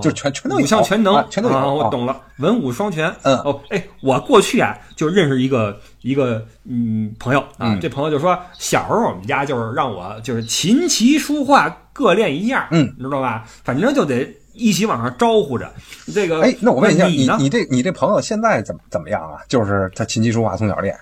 [0.00, 1.56] 就全全都有，五项全能，全都有。
[1.74, 3.12] 我懂了，文武双全。
[3.22, 5.78] 嗯，哦，哎，我过去啊就认识一个。
[6.02, 13.44] 一个嗯朋友啊，这朋友就说，小时候我们家就是让我就是琴棋书画各练一样，嗯，你知道吧？
[13.64, 15.68] 反正就得一起往上招呼着。
[16.14, 19.40] 这个，哎，那我问一下，你你这你这朋友现在怎么怎么样啊？
[19.48, 20.96] 就是他琴棋书画从小练，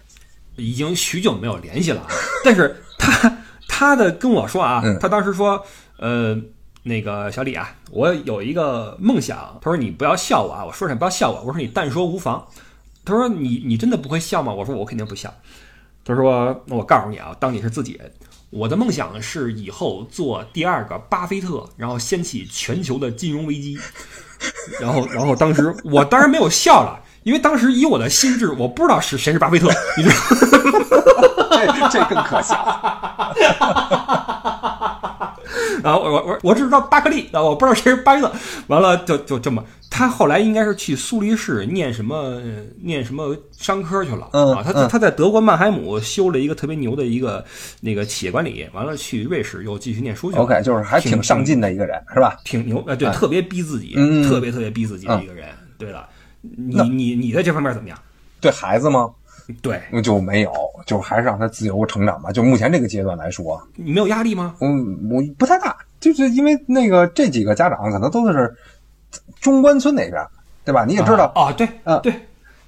[0.57, 2.03] 已经许久没有联系了。
[2.43, 5.63] 但是他他的跟我说啊，他当时说，
[5.99, 6.35] 呃，
[6.83, 9.59] 那个小李啊，我有一个梦想。
[9.61, 11.43] 他说你不要笑我啊，我说什么不要笑我。
[11.43, 12.43] 我说你但说无妨。
[13.05, 15.33] 他说：“你你真的不会笑吗？”我说：“我肯定不笑。”
[16.05, 18.13] 他说：“那我告诉你啊，当你是自己人。
[18.51, 23.77] 我的梦想是以后做第二个巴菲特，然后掀起全球的金融危机。
[24.81, 30.17] 然后，然后当时我当然没有笑了，因为当时以我的心智，我不知道是谁是巴菲特， 你知道
[31.91, 32.55] 这这更可笑。
[35.83, 38.33] 啊，我我我我只知道巴克利啊，我不知道谁是巴菲特。
[38.69, 39.63] 完了，就就这么。
[39.91, 42.41] 他后来应该是去苏黎世念什么
[42.83, 47.45] 念什么商科去了啊，他他在德国曼海姆修了一个特别牛的一个
[47.81, 50.43] 那个企业管理，完了去瑞士又继续念书去了。
[50.43, 52.37] OK，就是还挺上进的一个人，是吧？
[52.45, 53.95] 挺牛，哎，对，特别逼自己，
[54.29, 55.47] 特别特别逼自己的一个人。
[55.79, 56.09] 对了，
[56.57, 57.99] 你你你在这方面怎么样？
[58.41, 59.11] 对孩子吗？
[59.63, 60.53] 对，就没有，
[60.87, 62.33] 就还是让他自由成长吧。
[62.33, 64.55] 就目前这个阶段来说，你没有压力吗？
[64.61, 68.55] 嗯，我不太大，就是因为那个这几个家长可能都是。
[69.41, 70.27] 中关村那边，
[70.65, 70.85] 对吧？
[70.85, 72.13] 你也知道啊，对，嗯，对，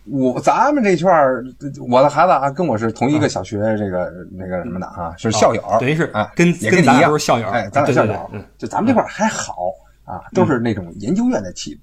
[0.04, 1.44] 我咱们这圈儿，
[1.88, 9.56] 我的孩子啊，跟我是同一个小学，这个那个什么的啊，是校友，等于是啊，跟也跟你都是校友，哎，咱俩校友，就咱们这块儿还好
[10.04, 11.80] 啊，都是那种研究院的气质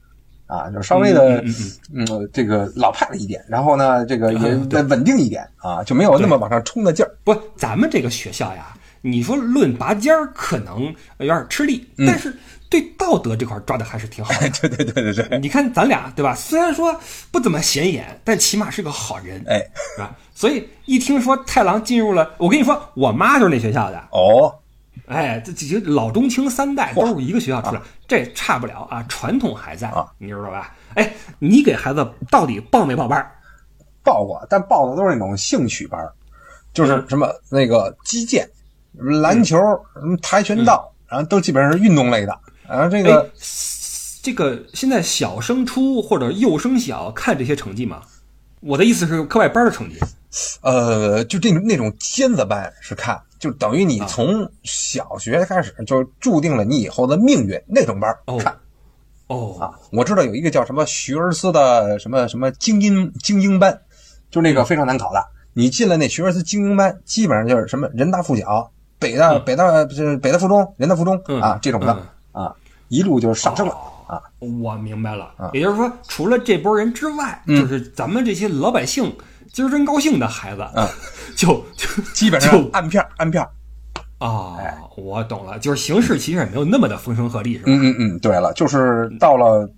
[0.48, 1.56] 啊，就稍微的嗯
[1.94, 7.12] 嗯嗯这个老派了一点，然后呢这个也稳定一点啊，就没有那么往上冲的劲儿。
[7.24, 12.36] 不，咱们这个学校呀，你说论拔尖儿可能有点吃力，但是
[12.70, 14.50] 对道德这块抓的还是挺好的。
[14.62, 16.36] 对对对对对，你看咱俩对吧？
[16.36, 16.96] 虽然说
[17.32, 19.60] 不怎么显眼，但起码是个好人，哎
[19.96, 20.16] 是吧？
[20.36, 24.54] 所以一听说太郎进入了，我跟你说，我妈就是那学校的，哦，
[25.14, 30.76] 哎，这几个老中青三代都是一个学校出来，这差不了啊，传统还在啊，你知道吧？
[30.96, 33.32] 哎，你给孩子到底报没报班儿？
[34.04, 36.12] 报过，但报的都是那种兴趣班儿，
[36.74, 38.50] 就是什么那个击剑、
[38.94, 39.58] 篮球、
[39.96, 42.38] 什么跆拳道，然后都基本上是运动类的。
[42.68, 43.32] 然后这哎个，
[44.22, 48.02] 这个现在小升初或者幼升小看这些成绩吗？
[48.60, 49.98] 我的意思是课外班的成绩。
[50.62, 58.58] 呃，就这种那种尖子班是看，就等于你啊从小学开始就注定了你以后的命运那种班儿哦看
[59.28, 59.76] 哦啊。
[59.92, 63.82] 我知道有一个叫什么学而思的什么什么精英精英班，
[64.32, 65.22] 就那嗯个非常难考的。
[65.52, 72.02] 你进了那学而思精英班，基本上就是什么人大附小、北大、嗯北大就是北大附中、人大附中嗯啊这种的
[72.32, 72.56] 啊，
[72.88, 73.76] 一路就是上升了
[74.08, 74.22] 啊。
[74.40, 79.14] 我明白了啊，也就是说，除了这波人之外，就是咱们这些老百姓
[79.54, 80.86] 今儿真高兴的孩子，嗯
[81.38, 83.50] 就就 基本就上按片儿按片儿。
[84.18, 87.64] 啊哎，我懂了，就是形式其实也没有那么的风声鹤唳，是吧？
[87.68, 89.70] 嗯嗯嗯，对了，就是到了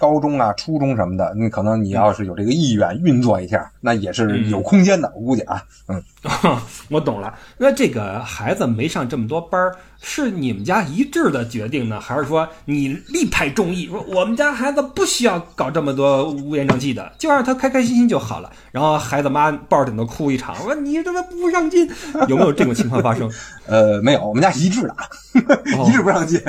[0.00, 5.62] 高中啊、初中什么的，你可能你要是有这个意愿运作一下，那也是有空间的，我估计啊。
[5.88, 6.02] 嗯，
[6.88, 7.34] 我懂了。
[7.58, 18.50] 那这个孩子没上这么多班儿，是你们家一致的决定呢，还是说你力排众议，说我们家孩子不需要搞这么多乌烟瘴气的，就让他开开心心就好了？
[18.72, 21.86] 然后孩子妈抱着枕头哭一场，说你他妈不上进，
[22.28, 23.30] 有没有这种情况发生？
[23.66, 24.94] 呃，没有，我们家一致的，
[25.86, 26.40] 一致不上进，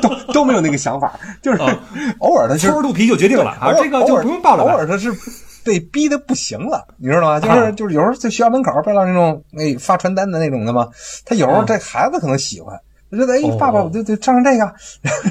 [0.00, 1.78] 都都没有那个想法，就是哦
[2.18, 4.62] 偶尔的是搓着肚皮就决定了啊，这个就不用报了？
[4.64, 5.12] 偶尔他是
[5.64, 7.40] 被逼的不行了，你知道吗？
[7.40, 10.88] 就是啊就是有时候在学校门口碰到那种那发传单的那种的嘛，
[11.24, 12.78] 他有时候啊这孩子可能喜欢。
[13.10, 14.74] 他觉得哎哦，爸爸，我就得上上这个，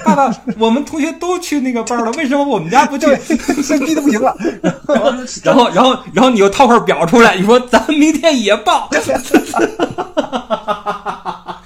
[0.06, 3.08] 爸爸，我们同学都去那个班了，为什么我们家不去？
[3.28, 4.34] 对，这逼的不行了。
[5.44, 8.90] 然后，然后，然后你又掏块表出来，你说咱明天也报，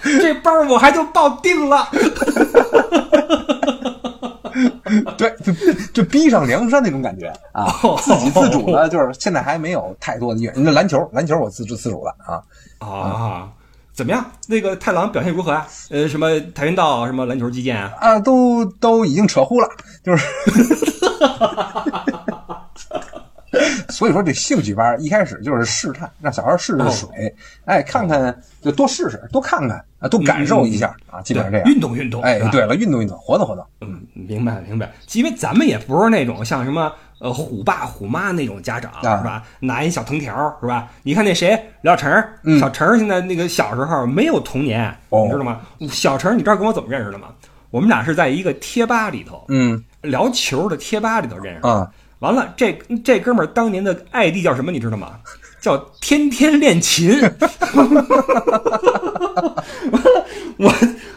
[0.01, 1.87] 这班我还就报定了。
[5.17, 5.53] 对，就
[5.93, 10.53] 就逼上梁山那种感觉啊，哦自己自主的，就是现在还没有太多的意愿。
[10.55, 12.41] 那篮球，篮球我自自自主了啊，
[12.79, 13.49] 啊，
[13.93, 14.25] 怎么样？
[14.47, 15.67] 那个太郎表现如何啊？
[15.89, 17.93] 呃，什么跆拳道，什么篮球击剑啊？
[17.99, 19.69] 啊，都都已经扯呼了，
[20.03, 20.25] 就是。
[23.89, 27.33] 所以说，这兴趣班一开始就是试探，让小孩试试水，
[27.65, 31.67] 哎，看看就多试试，多看看啊，多感受一下啊，基本上这样。
[31.67, 33.65] 运动运动，哎对了，运动运动，活动活动。
[33.81, 39.43] 嗯，明白明白，因为咱们也不是那种像什么呃虎爸虎妈那种家长、啊是吧？
[39.59, 40.89] 拿一小藤条是吧？
[41.03, 45.61] 你看那谁廖晨，嗯小晨现在那个小时候没有童年，哦你知道吗？
[45.89, 47.27] 小陈你知道跟我怎么认识的吗？
[47.69, 51.67] 我们俩是在一个贴吧里头，嗯聊球的贴吧里头认识的。
[51.69, 54.71] 啊，完了，这这哥们儿当年的 ID 叫什么？
[54.71, 55.11] 你知道吗？
[55.61, 57.19] 叫天天练琴。
[60.57, 60.73] 我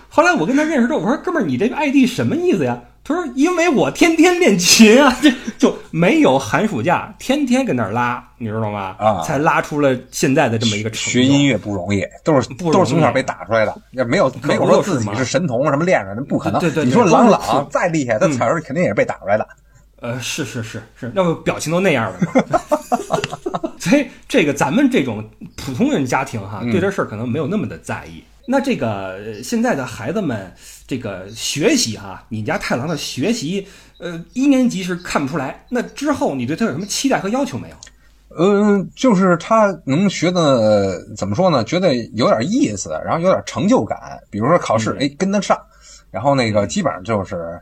[0.08, 2.78] 后来我跟他认识之后，我说哥们儿，你这个 ID 什么意思呀？
[3.02, 8.94] 他说因为我天天练琴啊，这就没有寒暑假，天天跟那儿拉，你知道吗？
[8.98, 11.10] 啊才拉出了现在的这么一个成就。
[11.10, 16.60] 学音乐不容易，都是不都是从小被打出来的，也没有没有说自己是神童什么练出来的，不可能。
[16.60, 19.46] 对对对你说都是郎朗再厉害，他彩儿肯定也是被打出来的。
[20.00, 22.60] 呃，是是是是，要不表情都那样了嘛。
[23.78, 25.22] 所以这个咱们这种
[25.56, 28.22] 普通人家庭哈，对这事儿可能没有那么的在意。
[28.46, 30.52] 那这个呃现在的孩子们，
[30.86, 33.66] 这个学习哈，你家太郎的学习，
[33.98, 35.64] 呃，一年级是看不出来。
[35.68, 37.76] 那之后你对他有什么期待和要求没有？
[38.38, 41.64] 嗯，就是他能学的、呃怎么说呢？
[41.64, 43.98] 觉得有点意思，然后有点成就感。
[44.30, 45.58] 比如说考试，哎，跟得上，
[46.12, 47.60] 然后那个基本上就是，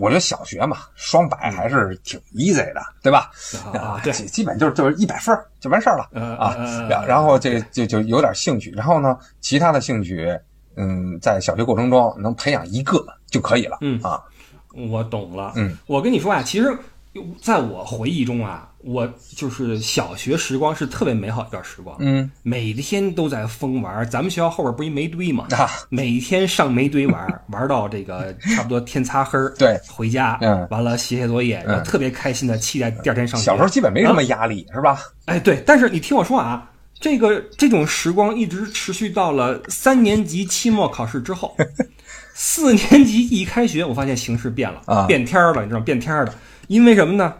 [0.00, 3.30] 我觉得小学嘛，双百还是挺 easy 的，对吧？
[3.74, 10.38] 啊，对，基基本就是就是一百分儿就完事儿了呃啊然后这就就有点兴趣，然后呢，其他的兴趣，
[10.76, 13.78] 嗯，在小学过程中能培养一个就可以了。
[13.80, 14.22] 嗯啊，
[14.90, 15.52] 我懂了。
[15.56, 16.76] 嗯，我跟你说啊，其实
[17.42, 21.96] 在我回忆中啊，我就是小学时光是特别美好一段时光。
[22.00, 25.46] 嗯每天都在疯玩，咱们学校后边不是一煤堆吗？
[25.50, 33.46] 啊，每天上煤堆玩，玩到这个 差不多天擦黑儿，对，回家，嗯完了写写作业，然后特别开心的期待第二天上学。
[33.46, 35.00] 小时候基本没什么压力，是吧？
[35.26, 41.56] 哎，对，但是你听我说啊，这个这种时光一直持续到了三年级期末考试之后。
[42.40, 46.32] 四年级一开学，我发现形势变了，啊变天儿了，你知道变天儿了，
[46.68, 47.34] 因为什么呢？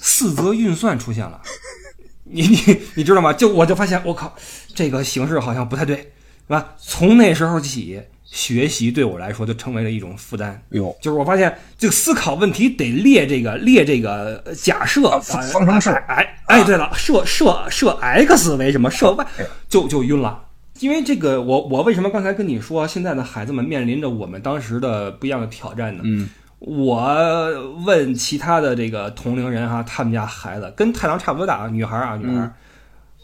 [0.00, 1.40] 四则运算出现了，
[2.24, 3.32] 你你你知道吗？
[3.32, 4.34] 就我就发现，我靠，
[4.74, 6.04] 这个形式好像不太对，是
[6.48, 6.74] 吧？
[6.78, 10.62] 从那时候起，学习对我来说就成为了一种负担。
[10.70, 20.44] 哟，就是我发现，这个思考问题得列这个列这个呃假设啊方方程式哎哎，对了，设设设 x 为什么设 y 哎就就晕了。
[20.80, 26.02] 因为这个，我我为什么刚才跟你说，现在的孩子们面临着我们当时的不一样的挑战呢？
[26.06, 32.52] 嗯，我问其他的这个同龄人哈，他们家孩子跟太郎差不多大，女孩啊，女孩，嗯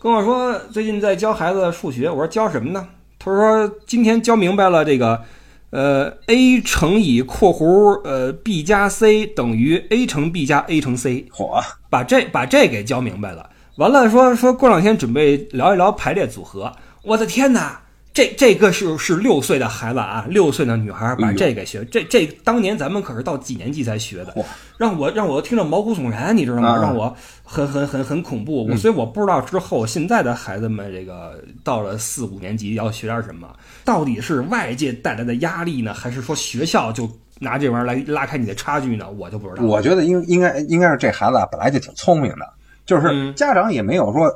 [0.01, 2.87] 跟我说最近在教孩子数学，我说教什么呢？
[3.19, 5.23] 他说今天教明白了这个，
[5.71, 13.49] 呃，a 乘以括弧呃 b 加 c 等于 a 乘 b 加 a 乘 c，嚯，把这把这给教明白了。
[13.79, 16.73] 完了说说过两天准备聊一聊排列组合。
[17.03, 17.81] 我的天哪！
[18.15, 24.33] 这这个是是六岁的孩子啊，六岁的女孩把这给学，这这当年咱们可是到几年级才学的，
[24.79, 26.69] 让我让我听着毛骨悚然，你知道吗？
[26.69, 28.67] 啊让我很很很很恐怖。
[28.67, 33.49] 我所以我不知道之后现在的孩子们这个到了四五年级要学点什么，
[33.85, 39.11] 到底是外界带来的压力呢，还是说学校就拿这玩意儿来拉开你的差距呢？
[39.11, 39.65] 我就不知道。
[39.65, 42.49] 我觉得应应该应该是这孩子啊，本来就挺聪明的，
[42.87, 44.31] 就是嗯家长也没有说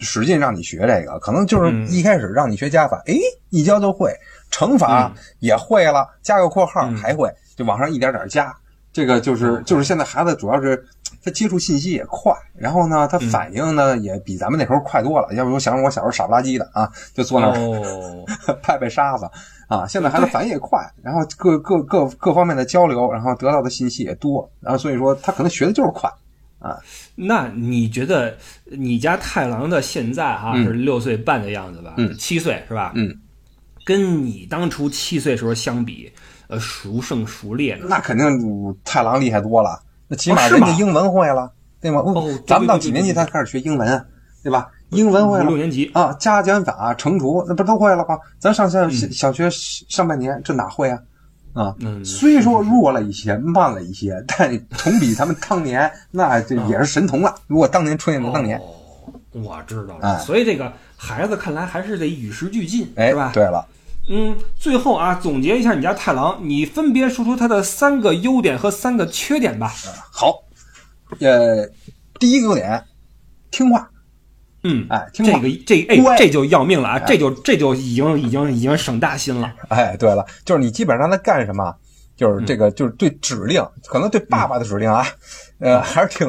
[0.00, 3.14] 使劲让你学这个，可能就是嗯一开始让你学加法，哎，
[3.50, 4.12] 一教就会，
[4.50, 8.54] 乘法也会了，加个括号嗯还会，就往上一点点加。
[8.92, 10.84] 这个就是嗯就是现在孩子主要是
[11.24, 15.32] 他接触信息也快，然后呢，他嗯反应呢也比咱们那时候快多了。
[15.34, 18.24] 要不我想想我小时候傻不拉几的啊，就坐那儿哦，
[18.60, 19.30] 拍拍沙子
[19.68, 26.10] 啊，现在孩子反应也快，然后各各各各方面的交流，然后得到的信息也多，然后所以说他可能学的就是快。
[27.14, 31.94] 那你觉得你家太郎的现在哈、嗯是六岁半的样子吧？
[31.96, 32.92] 嗯七岁是吧？
[32.94, 33.14] 嗯，
[33.84, 36.10] 跟你当初七岁时候相比，
[36.48, 37.86] 呃，孰胜孰劣呢？
[37.88, 38.26] 那肯定
[38.84, 42.00] 太郎厉害多了，那起码人家英文会了，对吗？
[42.00, 44.06] 哦咱们到几年级才开始学英文，
[44.42, 44.68] 对吧？
[44.90, 48.18] 英文会了六年级，啊，加减法、乘除，那不都会了吗？
[48.38, 50.98] 咱上下嗯小学上半年这哪会啊？
[51.52, 57.34] 啊，嗯，虽说弱了一些，慢了一些，但同比他们当年，那这也是神童了。
[57.46, 58.64] 如果当年出现在当年，哦，
[59.32, 60.08] 我知道了。
[60.08, 63.66] 哎所以这个孩子看来还是得与时俱进，哎是吧？，对了，
[64.08, 69.72] 嗯，最后啊，总结一下你家太郎，你分别说出他的三个优点和三个缺点吧。
[70.12, 70.44] 好，
[71.18, 71.68] 呃，
[72.18, 72.84] 第一个优点，
[73.50, 73.90] 听话，
[74.62, 76.98] 嗯，哎，听，这个这哎这就要命了啊！
[77.00, 79.52] 这就这就已经已经已经省大心了。
[79.68, 81.74] 哎，对了，就是你基本上让他干什么，
[82.14, 85.06] 就是这嗯个，就是对指令，可能对爸爸的指令啊，
[85.60, 86.28] 呃，还是挺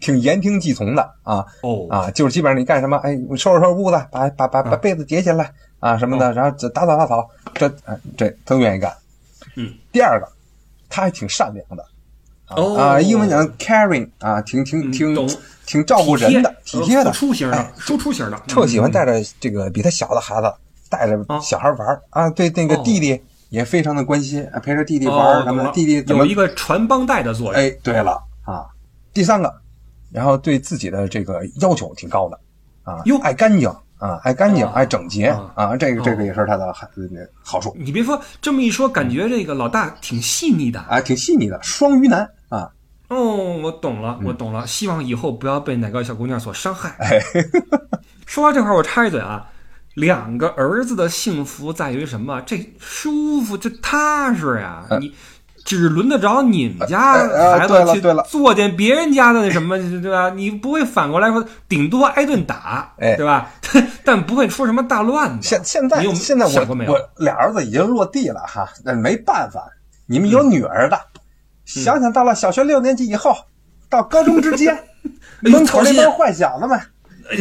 [0.00, 8.92] 挺言听计从的啊哦啊，就是基本上你干什么，哎，收拾收拾屋子，把把把把被子叠起来啊什么的，然后这打扫打扫，这哎这都愿意干。
[9.56, 10.28] 嗯，第二个，
[10.88, 11.84] 他还挺善良的。
[12.46, 12.56] 啊。
[12.56, 12.76] 哦。
[12.76, 15.28] 啊，英文讲 caring 啊，挺挺嗯挺
[15.66, 18.92] 挺照顾人的，体贴的付，出型的哎，输出型的，特喜欢嗯。
[18.92, 20.52] 带着这个比他小的孩子，
[20.88, 21.38] 带着啊。
[21.40, 22.82] 小孩玩儿啊，对那个哦。
[22.84, 27.54] 弟弟也非常的关心，啊陪着弟弟玩什么的，弟弟有一个传帮带的作用。
[27.54, 28.66] 哎，对了啊，
[29.12, 29.52] 第三个，
[30.12, 32.38] 然后对自己的这个要求挺高的
[32.82, 36.88] 啊又，爱干净啊，爱干净，哦爱整洁啊啊，这个这个哦也是他的好
[37.42, 37.74] 好处。
[37.78, 40.80] 你别说这么一说，感觉这个老大挺细腻的。
[40.80, 42.28] 啊，挺细腻的，双鱼男啊，
[43.08, 44.66] 哦，我懂了，我懂了。
[44.66, 46.96] 希望以后不要被哪个小姑娘所伤害。
[46.98, 47.18] 哎，
[48.26, 49.46] 说到这块儿，我插一嘴啊，
[49.94, 52.40] 两个儿子的幸福在于什么？
[52.46, 54.84] 这舒服，这踏实呀。
[55.00, 55.14] 你
[55.64, 60.30] 只轮得着你们家孩子去对了对了作践别人家的那什么， 对吧？
[60.30, 63.50] 你不会反过来说，顶多挨顿打，哎对吧？
[64.04, 65.48] 但不会出什么大乱子。
[65.48, 69.60] 现现在你有现在我想过没有我俩儿子已经落地了哈，那没办法，
[70.06, 71.15] 你们有女儿的，嗯
[71.66, 73.36] 想想到了小学六年级以后，
[73.90, 74.74] 到高中之间，
[75.40, 76.80] 门口那帮坏小子们，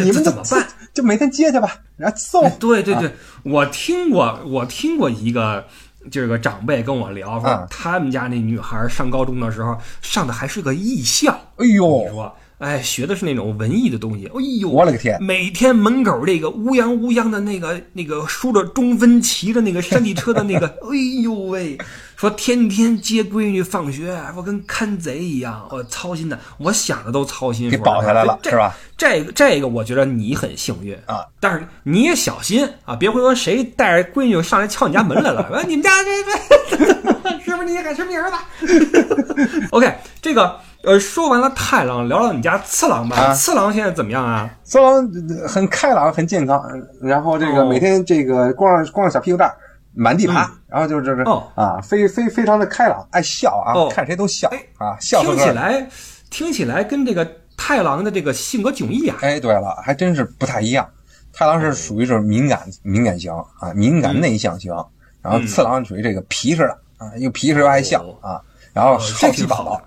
[0.03, 0.67] 你们怎么办？
[0.93, 2.49] 就每天接去吧，然后送。
[2.59, 3.11] 对对对，
[3.43, 5.65] 我听过，我听过一个
[6.09, 12.05] 这个长辈跟我聊说，嗯他们家那女孩上高中的时候上的还是个艺校，哎呦。
[12.07, 15.21] 你，说，哎，学的是那种文艺的东西，哎呦，我勒个天！
[15.21, 21.77] 每天门口这个乌泱乌泱的那个那个梳着中分骑着那个山地车的那个， 哎呦喂，
[22.15, 28.75] 说天天接闺女放学，我跟看贼一样，我操心的，我想着都操心，给说实话保下来了这是吧？
[28.97, 39.67] 这个这个，我觉得你很幸运啊，但是你也小心啊，别回头谁带着闺女上来敲你家门来了， 说你们家这这 是不是你是不是你儿子？
[39.71, 43.17] OK，这个呃，说完了太郎，聊聊你家次郎吧。
[43.17, 44.49] 啊次郎现在怎么样啊？
[44.63, 45.07] 次郎
[45.47, 46.63] 很开朗，很健康，
[47.01, 49.57] 然后这个哦每天这个光着光着小屁股蛋儿，
[49.95, 51.51] 满地爬，然后就是这个哦。
[51.55, 53.89] 啊，非非非常的开朗，爱笑啊，哦。
[53.91, 55.43] 看谁都笑哎啊，笑呵听。
[55.43, 55.89] 起来
[56.29, 57.25] 听起来跟这个
[57.57, 59.17] 太郎的这个性格迥异啊。
[59.21, 60.87] 哎，对了，还真是不太一样。
[61.33, 64.19] 太郎是属于是敏感敏感型啊，敏感嗯。
[64.19, 64.73] 内向型，
[65.21, 68.17] 然后次郎属于这个皮实的啊，又皮实又爱笑哦。
[68.21, 68.41] 啊，
[68.73, 69.81] 然后好奇宝宝。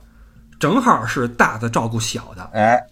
[0.59, 2.51] 正好是大的照顾小的。
[2.53, 2.83] 哎，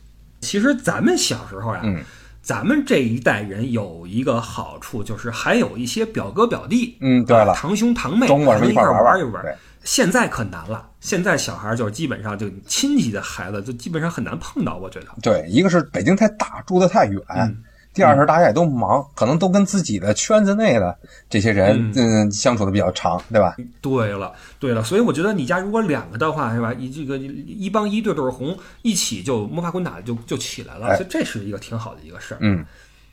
[0.41, 2.01] 其实咱们小时候呀，嗯
[2.47, 9.44] 咱们这一代人有一个好处，就是还有一些表哥表弟，嗯，对了啊，堂兄堂妹，咱们一块儿玩一玩。
[9.82, 15.07] 现在可难了，现在小孩就是基本上就亲戚的孩子，就基本上很难碰到，我觉得。
[15.20, 17.57] 对，一个是北京太大，住得太远，嗯
[17.97, 20.97] 第二是大家也都忙，可能都跟自己的圈子内的
[21.30, 23.57] 这些人嗯相处的比较长，对吧？
[23.80, 26.74] 对了，对了，所以我觉得你家如果两个的话，是吧？
[26.74, 32.38] 一这个一帮一对对红，一起就摸爬滚打就就起来了，哎所以这是一个挺好的一个事儿。
[32.42, 32.62] 嗯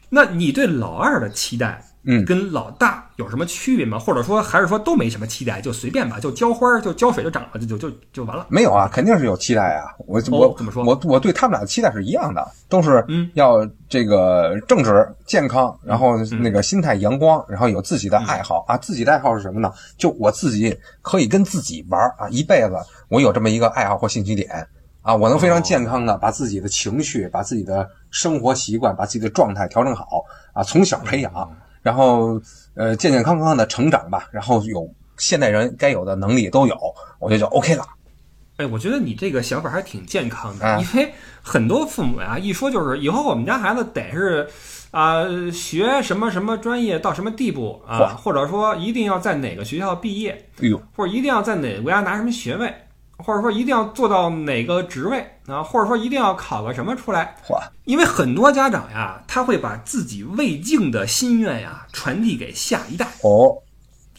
[0.10, 3.98] 那你对老二的期待，嗯跟老大有什么区别吗？
[3.98, 8.46] 或者说，还是说都没什么期待，就随便吧，就浇花儿，就浇水就长了，就就就就完了。
[8.50, 9.86] 没有啊，肯定是有期待啊！
[10.00, 18.76] 我我怎么说我我对他们俩的期待是一样的，都是嗯要这个正直、健康，然后那个心态阳光，然后有自己的爱好啊。
[18.78, 19.72] 自己的爱好是什么呢？
[19.98, 22.76] 就我自己可以跟自己玩啊，一辈子
[23.08, 24.68] 我有这么一个爱好或兴趣点
[25.04, 30.24] 啊，我能非常健康的把自己的情绪、把自己的生活习惯、把自己的状态调整好
[30.54, 31.32] 啊，从小培养，
[31.84, 32.42] 然后
[32.74, 36.76] 呃健健康康的成长吧，然后有现代人该有的能力都有，
[37.20, 37.86] 我觉得就 OK 了。
[38.58, 40.80] 哎，我觉得你这个想法还挺健康的，啊。
[40.80, 44.48] 因为很多父母呀，一说就是以后我们家孩子得是
[44.92, 48.16] 啊、学什么什么专业到什么地步啊，嚯。
[48.16, 50.32] 或者说一定要在哪个学校毕业，
[50.62, 52.72] 哎呦，或者一定要在哪个国家拿什么学位，
[53.24, 57.36] 或者说一定要做到哪个职位啊，或者说一定要考个什么出来。
[57.48, 63.08] 嚯，因为很多家长呀，他会把自己未尽的心愿呀传递给下一代。
[63.22, 63.58] 哦，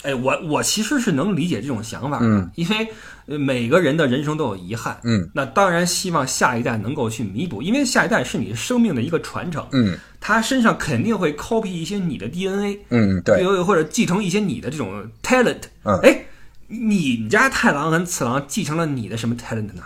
[0.03, 2.89] 哎，我我其实是能理解这种想法的，嗯因为
[3.27, 16.25] 呃每个人的人生都有遗憾，嗯那当然希望下一代能够去弥补，因为下一代是你生命的一个传承，嗯他身上肯定会 copy 一些你的 DNA，嗯，对，又或者继承一些你的这种 talent，嗯哎，
[16.69, 19.83] 你们家太郎跟次郎继承了你的什么 talent 呢？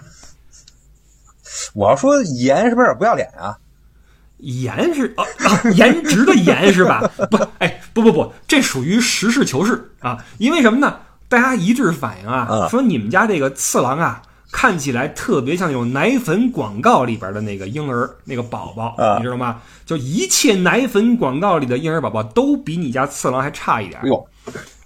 [1.75, 3.57] 我要说颜是不是有点不要脸啊？
[4.39, 7.01] 颜是啊啊，颜值的颜是吧？
[7.31, 10.25] 不，哎，不不不，这属于实事求是啊。
[10.39, 11.01] 因为什么呢？
[11.29, 14.23] 大家一致反映啊，啊说你们家这个次郎啊，
[14.53, 19.61] 看起来特别像有奶粉广告里边的那个婴儿那个宝宝，啊你知道吗？
[19.85, 24.09] 就一切奶粉广告里的婴儿宝宝都比你家次郎还差一点哎。
[24.09, 24.29] 呦，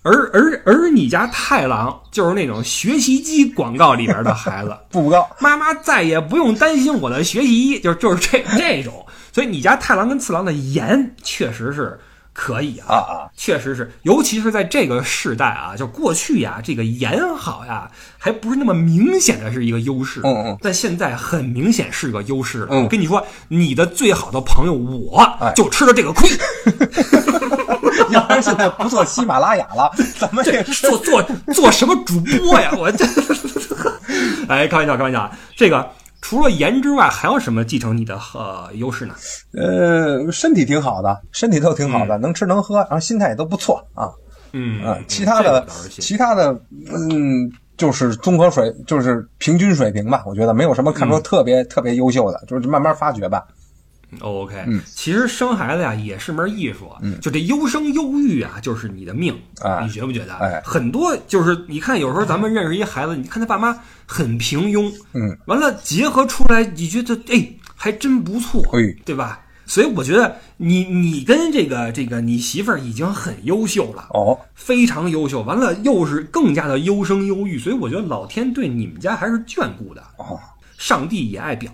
[0.03, 9.05] 而而而你家太郎就是那种学习机广告里边的孩子，步步高，妈妈再也不用担心我的学习，就是就是这这种。
[9.33, 11.99] 所以你家太郎跟次郎的颜确实是
[12.35, 22.69] 可以啊，啊啊，确实是，尤其是在这个时代啊，就过去呀，这个颜好呀，还不是那么明显的是一个优势，嗯嗯，但现在很明显是个优势了。
[22.71, 26.29] 嗯我跟你说，你的最好的朋友我哎就吃了这个亏，
[27.59, 27.62] 要
[28.09, 31.23] 不然现在不做喜马拉雅了， 咱们这这做做
[31.55, 32.73] 做什么主播呀？
[32.79, 33.05] 我这，
[34.49, 35.89] 哎，开玩笑，开玩笑啊，这个。
[36.21, 39.15] 除了颜之外，还有什么继承你的呃优势呢？
[39.55, 44.09] 呃身体挺好的，身体都挺好的，能吃能喝，然后心态也都不错啊
[44.53, 46.53] 嗯啊，其他的其他的
[46.95, 47.51] 嗯。
[47.79, 50.23] 就是综合水，就是平均水平吧。
[50.27, 53.45] 我觉得没有什么看出特别、特别优秀的，就是慢慢发掘吧。
[54.21, 54.81] OK，嗯。
[54.87, 56.91] 其实生孩子呀也是门艺术，
[57.21, 59.81] 就这优生优育啊，就是你的命，啊。
[59.85, 60.35] 你觉不觉得？
[60.35, 60.61] 哎。
[60.65, 68.95] 很多就是你看，有时候咱们认识一孩子，你看他爸妈很平庸，嗯，完了结合出来，你觉得哎还真不错，哎。
[69.05, 69.41] 对吧？
[69.65, 80.03] 所以我觉得你你跟这个这个你媳妇儿已经很优秀了，哦，非常优秀，完了又是更加的优生优育，所以我觉得老天对你们家还是眷顾的。
[80.19, 80.39] 哦，
[80.83, 81.71] 上帝也爱表，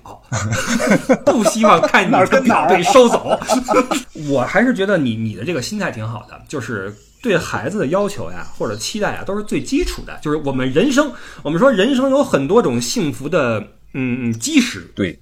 [1.24, 3.40] 不希望看你的表被收走。
[4.28, 10.18] 我还是觉得你你的这个心态挺好的，就是对孩子的要求呀或者期待啊都是最基础的。
[10.22, 11.10] 就是我们人生，
[11.42, 13.58] 我们说人生有很多种幸福的
[13.94, 15.18] 嗯嗯基石，对，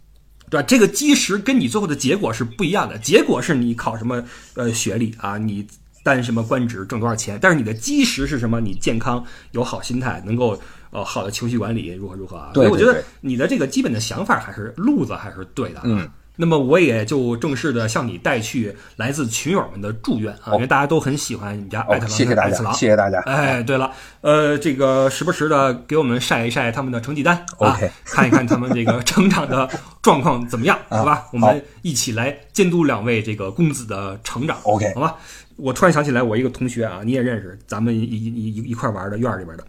[0.50, 0.66] 对吧？
[0.66, 4.20] 这个基石跟你最后的结果是不一样的，结果是你考什么
[4.54, 5.64] 呃学历啊，你
[6.02, 8.60] 担什么官职，挣多少钱，但是你的基石是什么？
[8.60, 10.60] 你健康，有好心态，能够
[10.90, 12.50] 呃好的情绪管理，如何如何啊？
[12.54, 15.82] 对所以我觉得你的这个基本的想法还是路子还是对的、啊。
[15.84, 22.72] 嗯，那么我也就正式的向你带去来自群友们的祝愿啊，因为大家都很喜欢你们家哦艾特，狼谢谢大家。
[22.72, 23.20] 谢谢大家。
[23.20, 29.68] 哎，对了，呃，这个时不时的给我们晒一晒他们的成绩单啊 OK 看一看他们这个 成长的
[30.02, 31.26] 状况怎么样，啊好吧？
[31.32, 35.16] 我们一起来监督两位这个公子的成长 OK 好吧？
[35.56, 39.64] 我突然想起来，我一个同学啊，你也认识，咱们一一一块玩的院里边的，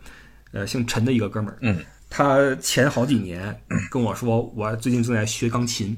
[0.58, 1.78] 呃，姓陈的一个哥们儿，嗯，
[2.10, 3.55] 他前好几年
[3.91, 5.95] 跟我说，我最近正在学钢琴，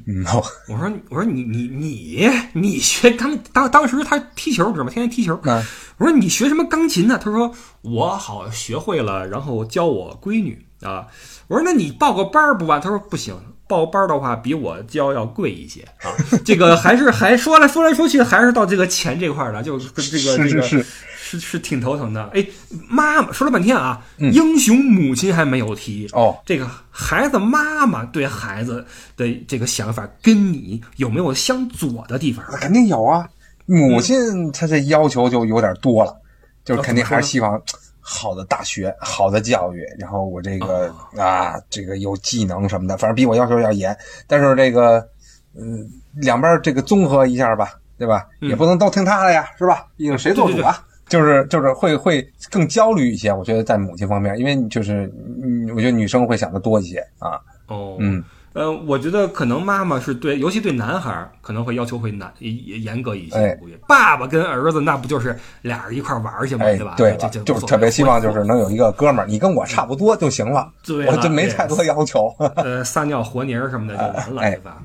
[0.68, 4.91] 我说我说你你你你学钢当当时他踢球知道吗？
[4.91, 5.39] 天天踢球。
[5.43, 5.64] 嗯
[5.97, 7.20] 我说你学什么钢琴呢？
[7.22, 11.07] 他说我好学会了，然后教我闺女啊。
[11.47, 12.80] 我说那你报个班儿不吧？
[12.80, 13.36] 他说不行，
[13.68, 16.16] 报班儿的话比我教要贵一些啊。
[16.45, 20.86] 这个还是还说来说来说去还是到这个钱这块儿了，就这个这个
[21.30, 22.23] 是是挺头疼的。
[22.34, 22.43] 哎，
[22.89, 28.84] 妈妈说了半天啊，英雄母亲还没有提哦，这个孩子妈妈对孩子
[29.15, 32.43] 的这个想法跟你有没有相左的地方？
[32.51, 33.27] 那肯定有啊。
[33.65, 36.19] 母亲她这要求就有点多了，
[36.65, 37.61] 就是肯定还是希望
[37.99, 43.95] 好的大学、好的教育，然后我这个、啊，这个有技能什么的，反正比我要求要严。
[44.25, 45.07] 但是这个，
[45.55, 48.25] 嗯，两边这个综合一下吧，对吧？
[48.41, 49.86] 也不能都听他的呀，是吧？
[49.95, 50.84] 毕竟谁做主啊？
[51.10, 55.12] 就是就是会会更焦虑一些，我觉得在母亲方面，因为就是
[55.43, 63.36] 嗯，我觉得女生会想的多一些啊，哦，嗯，呃，我觉得可能妈妈是对，尤其对男孩儿可能会要求会难严严格一些。
[63.38, 63.57] 哎
[63.88, 70.72] 爸爸跟儿子那不就是俩人一块儿玩儿去嘛，哎对吧？，对了，这这就是特别希望就是能有一个哥们儿，你跟我差不多就行了，
[71.07, 72.34] 我就没太多要求。
[72.55, 74.78] 呃撒尿和泥儿什么的就完了，哎对吧？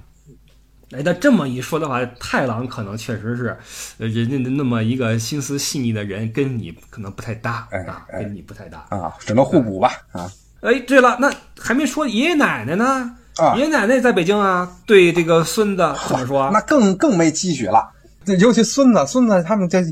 [0.95, 3.57] 哎，那这么一说的话，太郎可能确实是，
[3.99, 8.87] 呃人家的那么一个心思细腻的人，跟你可能不太搭哎啊，哎跟你不太搭。
[8.91, 10.31] 啊，只能互补吧啊
[10.61, 11.31] 哎，对了，那
[11.61, 13.17] 还没说爷爷奶奶呢？
[13.37, 16.51] 啊爷爷奶奶在北京啊，对这个孙子怎么说？
[16.53, 17.91] 那更更没积蓄了。
[18.25, 19.83] 这尤其孙子，孙子他们这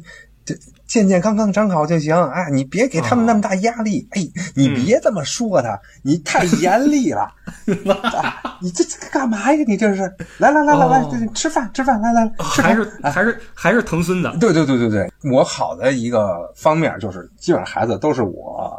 [0.44, 0.54] 这
[0.92, 2.14] 健健康康长好就行。
[2.14, 4.06] 哎，你别给他们那么大压力。
[4.10, 4.20] 哎，
[4.54, 7.22] 你别这么说他，你太严厉了。
[8.12, 9.64] 啊你这这干嘛呀？
[9.66, 10.02] 你这是
[10.36, 12.66] 来来来来来吃饭吃饭，来来来吃饭。
[12.66, 14.30] 还是还是还是疼孙子？
[14.38, 18.78] 对对对对对，我好的一个方面就是，基本上孩子都是我，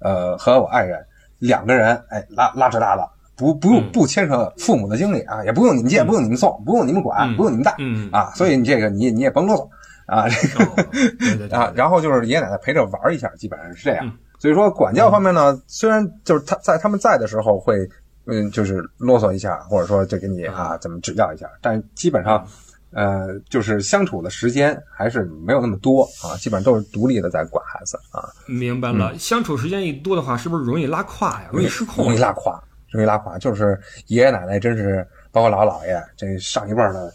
[0.00, 0.98] 呃，和我爱人
[1.38, 9.68] 两个人，哎，拉拉扯大的，不不用嗯不牵扯父母的精力啊，也不用你们接，不用你们送，不用你们管，嗯不用你们带嗯啊，所以你这个你你也甭啰嗦
[10.06, 10.74] 啊，这个哦
[11.18, 14.12] 对对对 啊，然后就是爷爷奶奶陪着玩一下，基本上是这样嗯。
[14.38, 17.88] 所以说管教方面呢，虽然就是他在他们在的时候会，
[18.26, 22.46] 嗯，就是啰嗦一下，或者说就给你啊怎么指教一下，但基本上，
[22.92, 29.16] 呃，就是相处的时间还是没有那么多啊，基本上都是独立的在管孩子啊，明白了。
[29.18, 31.48] 相处时间一多的话，是不是容易拉胯呀？
[31.50, 32.04] 容易失控？
[32.04, 33.38] 容易拉胯，容易拉胯。
[33.38, 37.10] 就是爷爷奶奶真是，包括姥姥姥爷这上一辈儿的，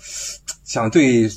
[0.63, 1.29] 想对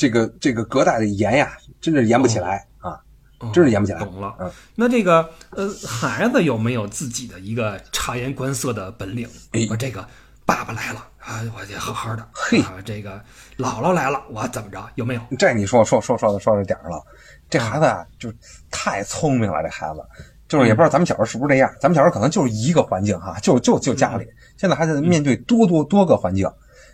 [0.00, 2.92] 这个这个隔代的严呀，真是严不起来啊。
[3.38, 4.34] 哦真是严不起来懂了。
[4.40, 9.28] 嗯那这个呃，孩子有没有自己的一个察言观色的本领？
[9.52, 10.02] 哎我这个
[10.46, 12.26] 爸爸来了啊，我得好好的。
[12.32, 13.22] 嘿啊，这个
[13.58, 14.82] 姥姥来了，我怎么着？
[14.94, 15.20] 有没有？
[15.38, 17.04] 这你说说说说说到点儿了，
[17.50, 18.32] 这孩子啊，就
[18.70, 19.62] 太聪明了。
[19.62, 20.00] 这孩子
[20.48, 24.26] 就是也不知道咱们小时候是不是这样，咱们小时候可能就是一个环境哈，就就就家里。
[24.56, 26.50] 现在孩子面对多多多个环境，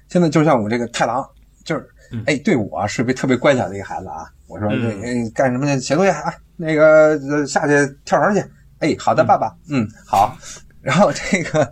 [0.09, 1.24] 现在就像我这个太郎，
[1.64, 1.88] 就是
[2.26, 4.30] 哎，对我是别特别乖巧的一个孩子啊。
[4.46, 5.80] 我说这哎干什么去？
[5.80, 7.72] 写作业啊，那个呃下去
[8.04, 8.44] 跳绳去。
[8.78, 10.36] 哎，好的，爸爸，嗯，好。
[10.82, 11.70] 然后这个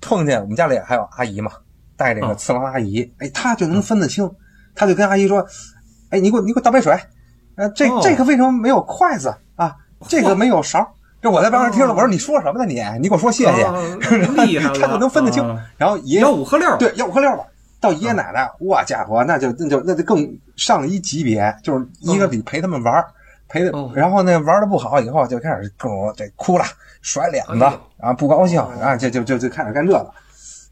[0.00, 1.52] 碰见我们家里还有阿姨嘛，
[1.96, 4.28] 带这个哦次郎阿姨，哎，她就能分得清，
[4.74, 5.46] 他就跟阿姨说
[6.10, 6.98] ：“哎，你给我你给我倒杯水，
[7.56, 9.76] 呃，这哦这个为什么没有筷子啊？
[10.08, 12.82] 这个没有勺。”这我在旁边听了，我说你说什么呢你？
[13.00, 14.00] 你给我说谢谢，哦
[14.44, 15.64] 厉害 他就能分得清啊。
[15.76, 16.76] 然后爷吆五喝六。
[16.78, 17.46] 对，要五喝六了。
[17.82, 20.26] 到爷爷奶奶，哇家伙，那就那就那就更
[20.56, 23.04] 上一级别，就是一个比陪他们玩儿，
[23.48, 26.64] 陪哦然后呢玩的不好以后就开始跟我这哭了，
[27.02, 30.10] 甩脸子哎呦啊，不高兴哦啊，就就就就开始干这个。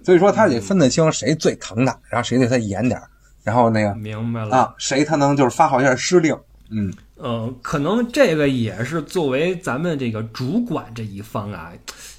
[0.02, 3.06] 所以说他得分得清谁最疼他，然后谁对他严点儿
[3.42, 4.56] 然后那个明白了。
[4.56, 6.34] 啊，谁他能就是发号一下施令，
[6.70, 11.72] 嗯，呃，可能这个也是作为咱们这个主管这一方啊，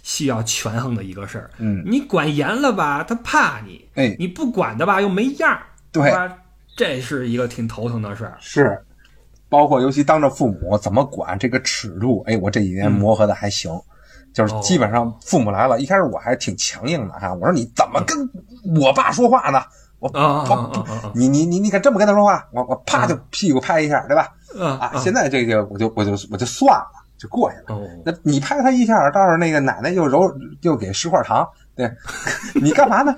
[0.03, 1.49] 需要权衡的一个事儿。
[1.57, 6.37] 嗯你管严了吧，他怕你；哎，你不管的吧，又没样儿，对吧？
[6.77, 8.37] 这是一个挺头疼的事儿。
[8.39, 8.81] 是，
[9.49, 13.71] 包括尤其当着父母怎么管这个尺度，哎，我这几年磨合的还行，
[14.33, 18.17] 就是基本上父母来了，一开始我还挺强硬的哈，我说你怎么跟
[18.79, 19.61] 我爸说话呢？
[19.99, 22.43] 我我你你你你敢这么跟他说话？
[22.51, 24.33] 我我啪就屁股拍一下，对吧？
[24.59, 27.63] 啊啊，现在这个我就我就我就算了，就过去了。
[27.67, 31.87] 哦，那你拍他一下，到时候那个奶奶又揉又给十块糖，对，
[32.59, 33.15] 你干嘛呢？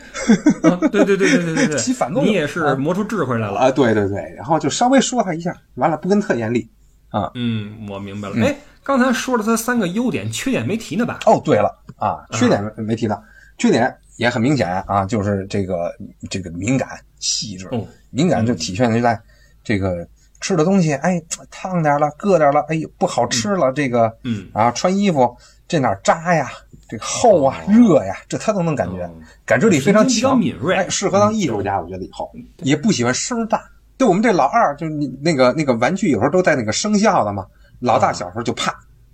[0.64, 3.60] 啊对对对对对对对，起反动你也是磨出智慧来了。
[3.60, 6.70] 啊，对对对，然后就稍微说他一下，完了不跟特严厉
[7.10, 7.32] 啊。
[7.36, 8.36] 嗯，我明白了。
[8.46, 11.20] 哎，刚才说了他三个优点，缺点没提呢吧？
[11.26, 13.24] 哦，对了啊，缺点没没提到，
[13.58, 15.94] 缺点也很明显啊，就是这个
[16.30, 19.20] 这个敏感细致，哦敏感就体现在
[19.64, 20.06] 这个
[20.44, 25.36] 吃的东西，哎，烫点了，硌点了，哎呦不好吃了，这个嗯，啊穿衣服
[25.70, 26.52] 这哪扎呀，
[26.90, 29.12] 这个厚啊、热呀，这他都能感觉，哦
[29.46, 33.64] 感知力非常神经比敏锐哎，适合当艺术家，我觉得以后也不喜欢声大。
[33.98, 37.46] 对我们这老二，就是你那个那个玩具，有时候都带那个声效的嘛。
[37.80, 38.74] 老大小时候就怕，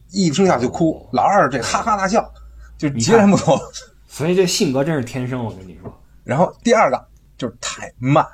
[0.10, 2.28] 一声效就哭，老二这哈哈大笑，
[2.78, 3.60] 就截然不同。
[4.08, 5.94] 所以这性格真是天生，我跟你说。
[6.24, 7.04] 然后第二个
[7.38, 8.26] 就是太慢，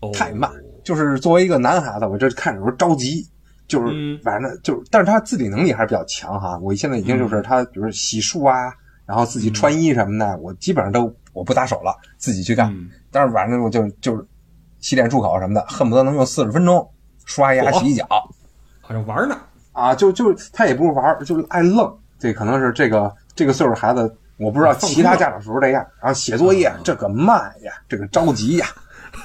[0.00, 0.50] 哦，太慢，
[0.84, 3.26] 就是作为一个男孩子，我这看着有时候着急，
[3.68, 6.58] 就是嗯反正就是，但是他自理能力还是比较强哈。
[6.58, 8.72] 我现在已经嗯就是他，比如洗漱啊，
[9.06, 12.72] 然后自己穿衣什么的，我基本上都我不打手了，自己去干。
[12.72, 14.24] 嗯但是晚上我就就是
[14.78, 16.88] 洗脸漱口什么的，恨不得能用四十分钟，
[17.24, 18.06] 刷牙洗脚
[18.80, 19.36] 好像玩呢。
[19.72, 21.92] 啊，就就他也不是玩，就是爱愣。
[22.18, 25.84] 这可能是这个这个岁数孩子，我不知道其他家长是不是这样。
[26.00, 28.66] 然后写作业这个慢呀，这个着急呀，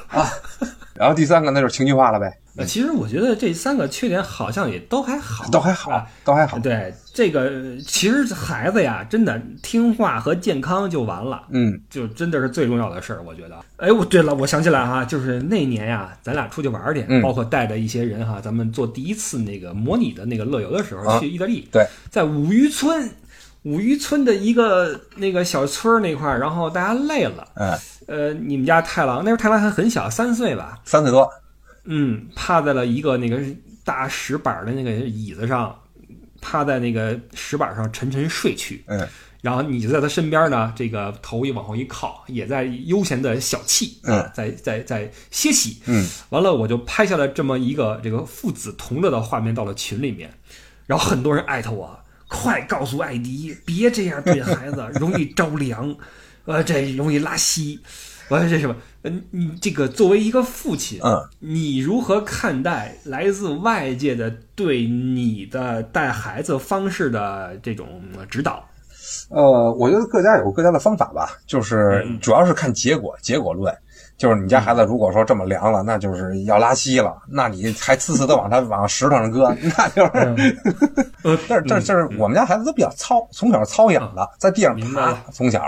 [0.08, 0.26] 啊。
[0.96, 6.58] 然后第三个那就是情绪化了呗，呃，其实我觉得这三个缺点好像也都还好，都还好，都还好。
[6.60, 11.78] 对这个，其实孩子呀，真的听话和健康就完了，嗯。
[11.90, 13.58] 就真的是最重要的事儿，我觉得。
[13.78, 17.22] 哎，我对了，我想起来哈，就是那年呀，咱俩出去玩儿去，嗯。
[17.22, 21.20] 包括带着一些人哈，咱们做第一次那个模拟的那个乐游的时候，啊。
[21.20, 23.10] 去意大利，对，在五渔村，
[23.66, 31.28] 五渔村的一个那个小村儿那块儿，然后大家累了，嗯，呃，你们家太郎那时候太郎还很小，三岁吧，三岁多，
[31.86, 33.40] 嗯，趴在了一个那个
[33.84, 35.76] 大石板的那个椅子上，
[36.42, 38.84] 趴在那个石板上沉沉睡去。
[38.88, 39.06] 嗯。
[39.42, 44.20] 然后你就在他身边呢，这个头一往后一靠，也在悠闲的小憩，嗯。
[44.20, 45.82] 啊，在在在歇息。
[45.86, 50.32] 嗯，完了我就拍下了这么一个这个父子同乐的画面到了群里面，
[50.86, 51.96] 然后很多人艾特我，
[52.28, 55.96] 快告诉艾迪，别这样对孩子， 容易着凉，
[56.46, 57.80] 呃，这容易拉稀。
[58.28, 58.76] 我说这什么？
[59.04, 68.68] 嗯，你这个作为一个父亲，嗯，你如何看待来自外界的对你的带孩子方式的这种呃指导？
[69.30, 73.72] 呃，我觉得各家有各家的方法吧，就是嗯主要是看结果，结果论。
[74.18, 80.58] 就是你家孩子如果说这么凉了，那就是要拉稀了，那你还次次都往他往石头上搁， 那就是。
[81.24, 85.62] 呃，但是但是我们家孩子都比较糙，从小糙养的，在地上爬从小，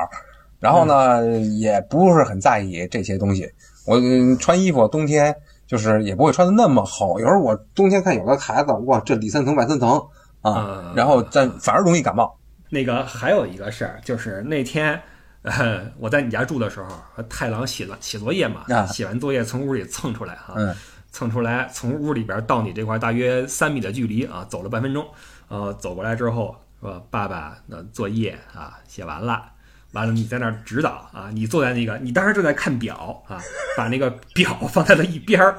[0.59, 1.27] 然后呢
[1.59, 3.49] 也不是很在意这些东西。
[3.85, 5.35] 我嗯穿衣服冬天
[5.65, 9.99] 就是也不会穿的那么厚，有时候我冬天看有的孩子，哇，这里三层外三层
[10.41, 12.37] 啊嗯，然后但反而容易感冒。
[12.69, 15.01] 那个还有一个事儿，就是那天，
[15.43, 20.75] 呃， 我在你家住的时候，和太郎写了写作业嘛，啊写完作业从屋里蹭出来哈，嗯
[21.09, 25.07] 蹭出来，从屋里边到你这块大约三米的距离啊，走了半分钟，
[25.47, 29.51] 呃，走过来之后说：“爸爸，的作业啊写完了。”
[29.93, 33.41] 完了，你在那儿指导啊，你坐在那个，你当时正在看表啊，
[33.77, 35.55] 把那个表放在了一边儿，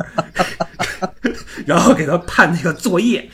[1.66, 3.28] 然后给他判那个作业，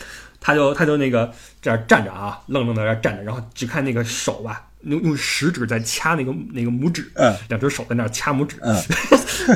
[0.44, 1.32] 他就他就那个
[1.62, 8.76] 这样站着啊，愣愣的在那儿站着，然后只看那个手吧，用用食指在掐那个那个拇指，嗯两只手在那儿掐拇指，嗯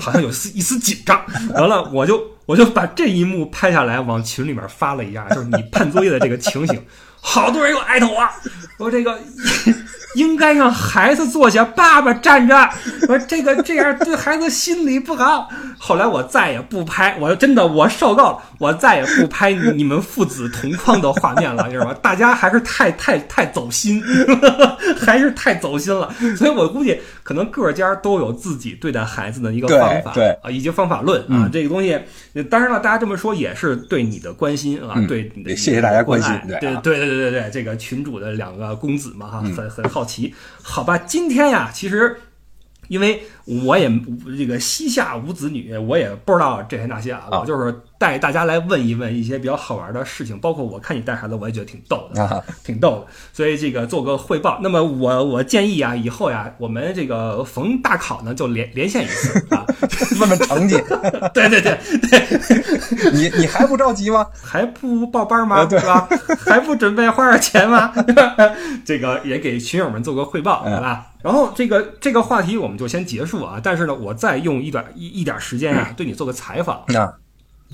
[0.01, 1.23] 好像有丝一丝紧张。
[1.53, 6.83] 完了，我就我就把这一幕拍下来，往群里面发了一下，就是你判作业的这个情形。
[7.21, 8.29] 好多人又艾特我，
[8.79, 9.19] 说这个
[10.15, 12.57] 应该让孩子坐下，爸爸站着。
[13.03, 15.49] 我说这个这样对孩子心理不好。
[15.79, 21.95] 后来我再也不拍，我真的我受够了，我再也不拍你们父子同框的画面了，你知道吗？
[22.03, 24.03] 大家还是太太太走心，
[24.99, 26.13] 还是太走心了。
[26.37, 31.49] 所以我估计可能各家都有自己对待孩子的一个方法，对啊，以及方法论啊。
[31.53, 31.97] 这个东西，
[32.51, 40.35] 当然了，大家这么说也是对你的关心啊，嗯对你的谢谢大家关心对对啊对对对对对，这个群主的两个公子嘛哈，很很好奇。
[40.63, 42.21] 好吧，今天呀，其实
[42.89, 43.91] 因为我也
[44.37, 53.07] 这个膝下无子女，我也不知道这些那些啊，啊我就是带大家来问一问一些比较好玩的事情，包括我看你带孩子，我也觉得挺逗的，啊，挺逗的。
[53.33, 54.61] 所以这个做个汇报。
[54.63, 59.67] 那么我我建议啊，以后呀，我们这个逢大考呢就连连线一次啊。
[60.21, 60.77] 问问成绩，
[61.35, 61.79] 对对对
[62.11, 64.27] 对， 你你还不着急吗？
[64.43, 65.57] 还不报班吗？
[65.59, 66.09] 啊对是吧？
[66.39, 67.93] 还不准备花点钱吗？
[68.85, 71.07] 这个也给群友们做个汇报，嗯好吧？
[71.23, 73.61] 然后这个这个话题我们就先结束啊。
[73.63, 76.79] 但是呢，我再用一点一一点时间啊，对你做个采访。
[76.95, 77.13] 啊，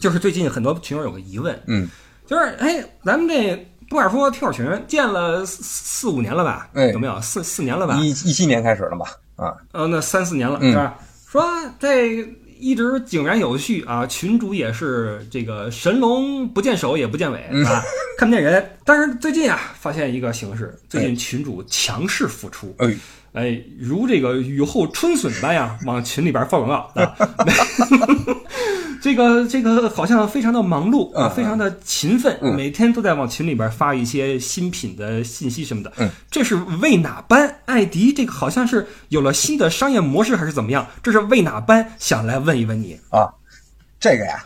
[0.00, 1.88] 就是最近很多群友有个疑问，嗯
[2.26, 3.56] 就是哎，咱们这
[3.88, 6.68] 不敢说听友群建了四四五年了吧？
[6.74, 7.96] 哎有没有四四年了吧？
[7.98, 9.06] 一一七年开始了吧？
[9.36, 10.98] 啊，呃，那三四年了嗯是吧？
[11.28, 11.44] 说
[11.78, 12.26] 这
[12.58, 17.82] 一直井然有序啊，群主也是这个神龙不见首也不见尾嗯啊，
[18.16, 18.76] 看不见人。
[18.84, 22.96] 但是最近啊，发现一个形式，最近群主强势复出，哎，
[23.34, 27.14] 哎，如这个雨后春笋般呀，往群里边发广告啊。
[29.02, 35.92] 这个这个好像非常的忙碌啊，嗯非常的勤奋，嗯每天都在往群里边发一些新品的信息什么的。
[35.98, 37.56] 嗯，这是为哪般？
[37.66, 40.86] 艾迪这个好像是有了新的商业模式还是怎么样？
[41.02, 41.92] 这是为哪般？
[41.98, 42.98] 想来问一问你。
[43.10, 43.28] 啊，
[44.00, 44.42] 这个呀，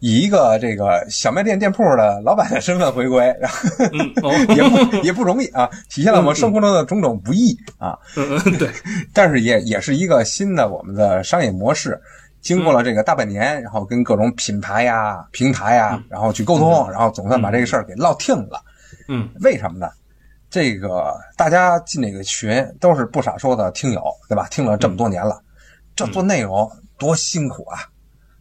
[0.00, 3.58] 以一个这个小卖店店铺的老板的身份回归，然后
[3.92, 7.98] 嗯，哦， 也不也不容易啊，体现了我生活中的种种不易啊。
[8.16, 8.70] 嗯嗯，对，
[9.12, 12.00] 但是也也是一个新的我们的商业模式。
[12.40, 18.62] 经过了这个大半年，然后跟各种品牌呀、平台呀，然后去沟通，然后总算把这个事儿给落听了。
[19.08, 19.88] 嗯为什么呢？
[20.48, 24.46] 这个大家进这个群都是不傻说的听友，对吧？
[24.50, 25.42] 听了这么多年了，
[25.96, 27.80] 这做内容多辛苦啊，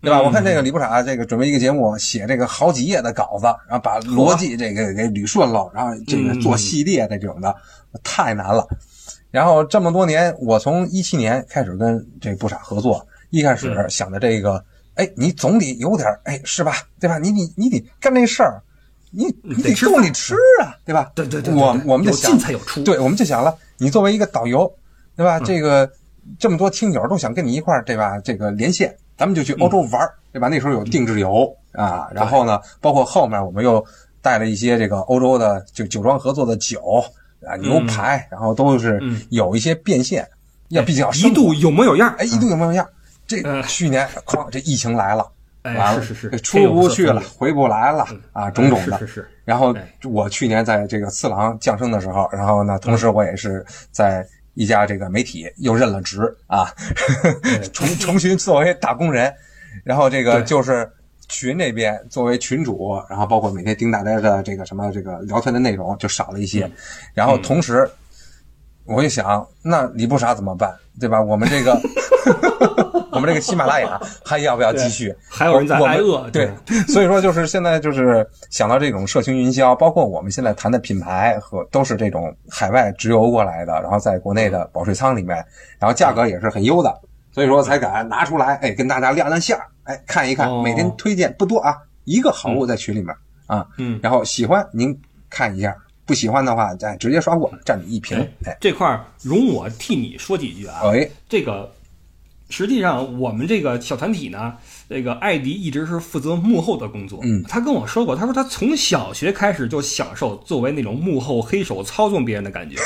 [0.02, 0.20] 对吧？
[0.20, 7.56] 嗯我看这个李不傻这个准备一个节目，写这个好几页的稿子，然后把逻辑这个给捋顺了，然后这个做系列的这种的，
[8.04, 8.68] 太难了。
[9.30, 14.64] 然后这么多年，我从一七年开始跟这不傻合作，一开始想的这个，
[14.95, 16.74] 哎，你总得有点，哎，是吧？
[17.00, 17.18] 对吧？
[17.18, 18.62] 你你你得干这事儿，
[19.12, 21.12] 你你得得吃饭够你吃啊，对吧？
[21.14, 24.66] 对对对对我我们就想进才有出对，我们就想了，你作为一个导游，
[25.16, 25.39] 对嗯吧？
[25.39, 25.91] 这个
[26.39, 28.18] 这么多听友都想跟你一块儿，对吧？
[28.20, 30.47] 这个连线，咱们就去欧洲玩儿，对吧？
[30.47, 33.84] 那时候有定制游啊，然后呢，包括后面我们又
[34.22, 37.03] 带了一些这个欧洲的就酒庄合作的酒
[37.45, 39.22] 啊、牛排，然后都是嗯。
[39.30, 40.28] 有一些变现，
[40.70, 42.13] 要毕竟要一度有模有样。
[42.18, 42.88] 哎，一度有模有样？
[43.26, 45.28] 这嗯去年哐，这疫情来了，
[45.63, 46.39] 哎完了，是是是。
[46.41, 49.07] 出不去了，回不来了啊，种种的是。
[49.07, 49.93] 是是，然后哎。
[50.05, 54.26] 我去年在这个次郎降生的时候，然后呢，同时我也是在
[54.58, 56.66] 一家这个媒体又任了职啊，
[57.72, 59.32] 重 重新作为打工人，
[59.84, 60.91] 然后这个就是
[61.30, 66.72] 群那边作为群主，然后包括每天盯大家的这个什么这个聊天的内容就少了一嗯些，
[67.14, 67.88] 然后同时
[68.86, 70.76] 我就想，那李不傻怎么办？
[70.99, 71.22] 对吧？
[71.22, 71.80] 我们这个
[73.12, 75.16] 我们这个喜马拉雅还要不要继续？
[75.30, 76.51] 还有人在挨饿，对，
[76.88, 85.38] 所以说就是现在就是想到这种社群营销，包括我们现在谈的品牌和都是这种海外直邮过来的，然后在国内的保税仓里面，
[85.80, 86.93] 然后价格也是很优的，
[87.32, 94.97] 所以说才敢拿出来，哎，跟大家亮亮相，哎，看一看，哦每天推荐不多啊，一个好物在群里面啊，嗯，然后喜欢您
[95.30, 100.82] 看一下，不喜欢的话，再直接刷过，占你一瓶，哎，这块儿容我替你说几句啊。
[100.84, 101.70] 哎，这个
[102.50, 104.54] 实际上我们这个小团体呢，
[104.89, 107.20] 这个艾迪一直是负责幕后的工作。
[107.24, 112.78] 嗯他跟我说过，他说他从小学开始就享受作为那种幕后黑手操纵别人的感觉。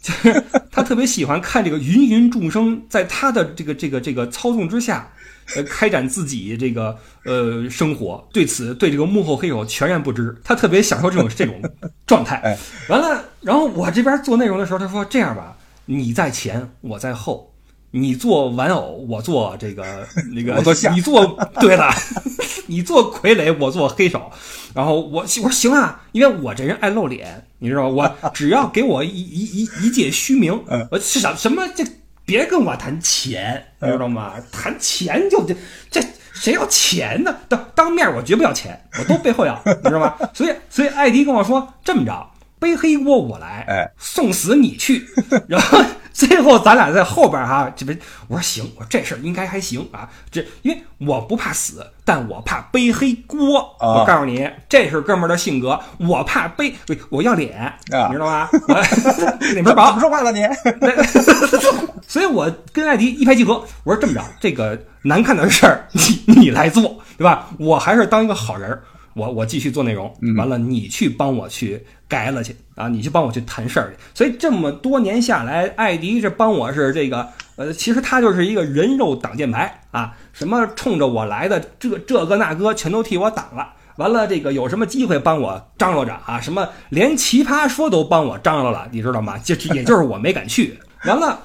[0.00, 5.12] 就 是他特别喜欢看这个芸芸众生在他的这个这个这个操纵之下，
[5.54, 6.96] 呃，开展自己这个
[7.26, 8.26] 呃生活。
[8.32, 11.60] 对此，对这个幕后黑手全然不知，他特别享受这种这种
[12.06, 12.36] 状态。
[12.44, 12.56] 哎，
[12.88, 15.54] 完了，然后我这边做内容的时候，他说这样吧，
[15.84, 17.49] 你在前，我在后，
[17.92, 21.26] 你做玩偶，我做这个 那个，我做你做
[21.60, 21.92] 对了，
[22.66, 24.30] 你做傀儡，我做黑手。
[24.74, 28.14] 然后我我说行啊，因为我这人爱露脸，你知道吗？
[28.22, 31.84] 我只要给我一一一一介虚名，嗯我是想什么这
[32.24, 34.34] 别跟我谈钱，你知道吗？
[34.52, 35.54] 谈钱就这
[35.90, 36.00] 这
[36.32, 37.36] 谁要钱呢？
[37.48, 40.14] 当当面我绝不要钱，我都背后要，你知道吗？
[40.32, 42.30] 所以所以艾迪跟我说这么着，
[42.60, 45.04] 背黑锅我来，哎，送死你去，
[45.48, 45.82] 然后
[46.12, 47.98] 最后咱俩在后边哈，这边
[48.28, 53.58] 我说行，我说这事儿应该还行啊，这因为我不怕死，但我怕背黑锅。
[53.78, 56.74] 啊我告诉你，这是哥们儿的性格，我怕背，
[57.08, 57.58] 我要脸，
[57.92, 58.48] 啊你知道吗？
[58.68, 58.74] 我
[59.52, 60.42] 脸皮怎薄么，说话了你？
[62.06, 67.48] 所以我跟艾迪一拍即合，我说这么着，这个难看的事儿你你来做，对吧？
[67.58, 68.82] 我还是当一个好人儿，
[69.14, 73.96] 我我继续做内容，完了你去帮我去改了去啊，你去帮我去谈事儿去。
[74.14, 83.74] 所以这么多年下来，艾迪这帮我是这个呃，其实他就是一个人肉挡箭牌啊，什么冲着我来的这这个那个全都替我挡了。
[83.96, 86.40] 完了，这个有什么机会帮我张罗着啊？
[86.40, 89.36] 什么连奇葩说都帮我张罗了，你知道吗？
[89.36, 90.78] 就也就是我没敢去。
[91.04, 91.38] 完了，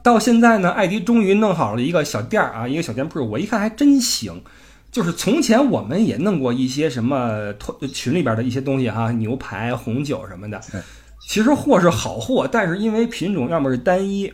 [0.00, 3.28] 到现在呢，艾迪终于弄好了一个小店儿啊，一个小店铺。
[3.28, 4.44] 我一看还真行，
[4.92, 10.60] 就是从前我们也弄过一些什么团群里边的一些东西哈、牛排、红酒什么的。
[11.26, 14.30] 其实货是好货，但是因为品种要么是单一，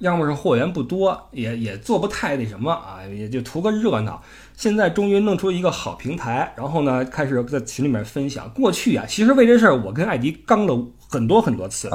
[0.00, 4.22] 要么是货源不多，也也做不太那什么啊，也就图个热闹。
[4.54, 8.50] 现在终于弄出一个好平台，然后呢，开始在群里面分享。
[8.50, 11.88] 过去啊，其实为这事儿，我跟艾迪刚了很多很多次。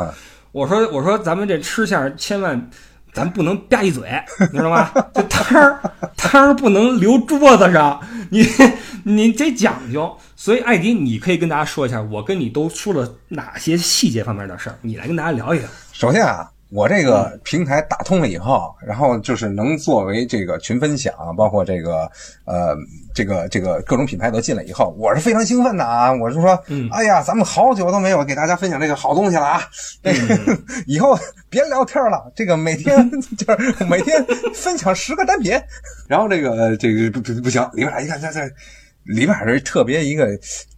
[0.52, 2.72] 我说我说咱们这吃相千万，
[3.14, 4.10] 咱不能吧一嘴，
[4.52, 4.90] 你知道吗？
[5.14, 5.80] 这汤 儿
[6.16, 8.00] 汤儿不能留桌子上，
[8.30, 8.46] 你
[9.04, 10.16] 你得讲究。
[10.36, 15.68] 所以艾迪，你可以跟大家说一下，我跟你都说了哪些细节方面的事儿，你来跟大家聊一聊。
[15.92, 16.48] 首先啊。
[16.70, 22.10] 我这个平台打通了以后，然后就是能作为这个群分享，包括这个
[22.46, 22.76] 呃，
[23.14, 26.12] 这个这个各种品牌都进来以后，我是非常兴奋的啊！
[26.12, 26.62] 我是说，
[26.92, 29.62] 哎呀，咱们好久都没有给大家分享这个好东西了啊！
[30.04, 31.18] 这 个以后
[31.50, 35.54] 别聊天了，这个每天 就是每天分享十个单品，
[36.08, 38.42] 然后这个这个不不不行，里边一看这这
[39.08, 40.28] 里边是特别一个。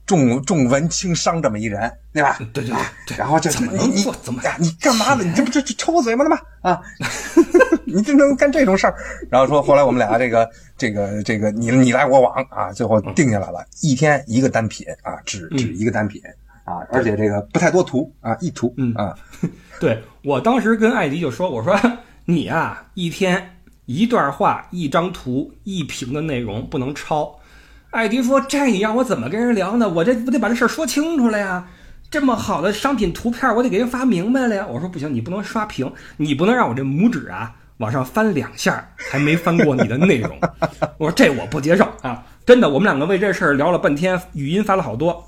[0.10, 1.80] 重重文轻商这么一人，
[2.12, 2.36] 对吧？
[2.52, 2.76] 对对
[3.06, 3.16] 对。
[3.16, 4.56] 然后就怎么能做怎么呀？
[4.58, 5.24] 你干嘛呢？
[5.24, 6.40] 你这不这这抽我嘴巴呢吗？
[6.62, 6.82] 啊！
[7.86, 8.96] 你这能干这种事儿？
[9.30, 16.20] 然后说后来我们俩这个这个这个你你来我往啊，最后定下来了，一天一个单品啊，只只一个单品
[16.66, 19.16] 啊，而且这个不太多图啊，一图嗯啊。
[19.80, 21.80] 对我当时跟艾迪就说，我说
[22.26, 27.39] 你啊，一天一段话，一张图，一屏的内容不能超。
[27.92, 29.90] 艾迪说：“这你让我怎么跟人聊呢？
[29.90, 31.68] 我这不得把这事儿说清楚了呀？
[32.12, 40.38] 这么好的商品图片，我得给人发明白了呀。”我说：“不行，你不能刷屏，你不能让我这拇指啊往上翻两下，还没翻过你的内容。”
[41.00, 42.24] 我说：“这我不接受啊！
[42.46, 45.28] 真的，我们两个为这事儿聊了半天，语音发了好多，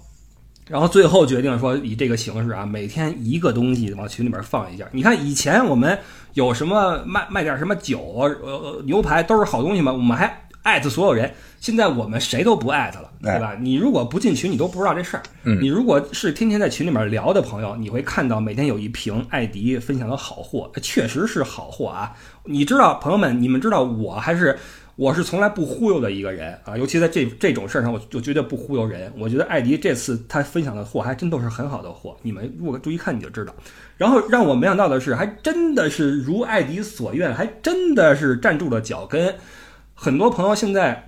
[0.69, 4.85] 然后最后决定说以这个形式啊，每天一个东西往群里边放一下。
[4.91, 5.97] 你看以前我们
[6.35, 7.99] 有什么卖卖点什么酒、
[8.43, 13.55] 呃牛排都是好东西嘛，我们还艾特所有人。”现在我们谁都不艾特了，对吧？
[13.61, 15.21] 你如果不进群，你都不知道这事儿。
[15.61, 22.13] 你如果是天天在群里面聊的朋友，你会看到每天有一瓶艾迪分享的好货，确实是好货啊！
[22.45, 24.57] 你知道，朋友们，你们知道我还是
[24.95, 29.13] 我是从来不忽悠的一个人啊，尤其在这这种事儿上，我就绝对不忽悠人。
[29.15, 33.53] 我觉得艾迪这次他分享的货还真都是很好的货，你们如果注意看你就知道。
[33.97, 39.35] 然后让我没想到的是，还真的是如艾迪所愿，还真的是站住了脚跟。
[39.93, 41.07] 很多朋友现在。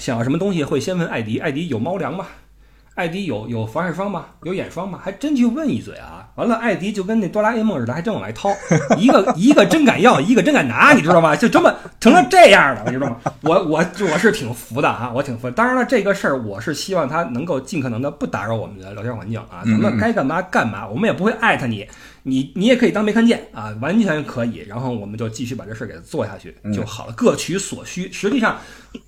[0.00, 2.24] 想要什么东西会先问艾迪，艾迪有猫粮吗？
[2.94, 4.24] 艾迪有有防晒霜吗？
[4.44, 4.98] 有眼霜吗？
[5.02, 6.26] 还真去问一嘴啊！
[6.36, 8.50] 完了，艾迪就跟那哆啦 A 梦似的，还真往外掏，
[8.96, 11.36] 一个一个真敢要，一个真敢拿，你知道吗？
[11.36, 11.70] 就这么
[12.00, 13.18] 成了这样的，你知道吗？
[13.42, 15.50] 我我我是挺服的啊，我挺服。
[15.50, 21.86] 当然了，这个事儿我是希望他能够尽可能的不打扰我们的聊天环境啊，咱们该干嘛干嘛，我们也不会艾特你。
[22.22, 24.64] 你你也可以当没看见啊，完全可以。
[24.68, 28.10] 然后我们就继续把这事儿给做下去就好了，各取所需。
[28.12, 28.58] 实际上，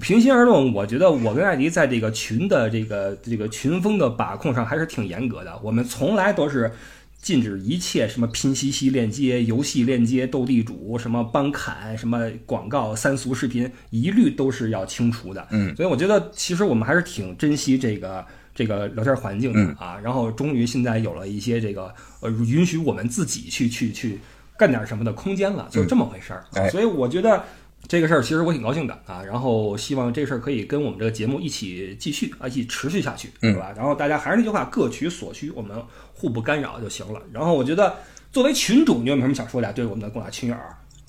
[0.00, 5.58] 平心而论，我觉得我跟艾迪在这个群的这个这个群风的把控上还是挺严格的。
[5.62, 6.72] 我们从来都是
[7.20, 15.46] 禁止一切什么拼夕夕链接、游戏链接、斗地主、什么帮砍、什么广告、三俗视频，一律都是要清除的。
[15.50, 18.24] 嗯，所以我觉得其实我们还是挺珍惜这个。
[18.54, 24.18] 这个聊天环境啊，然后终于现在有了一些这个呃允许我们自己去去去
[24.58, 26.44] 干点什么的空间了，就是这么回事儿。
[26.70, 27.42] 所以我觉得
[27.88, 33.72] 这个事儿其实我挺高兴的啊，然后希望这事儿可以跟我们这个节目一起继续啊，一起持续下去，对吧？
[33.76, 35.76] 然后大家还是那句话，各取所需，我们
[36.14, 37.20] 互不干扰就行了。
[37.32, 37.96] 然后我觉得
[38.30, 39.72] 作为群主，你有没有什么想说的？
[39.72, 40.56] 对我们的广大群友？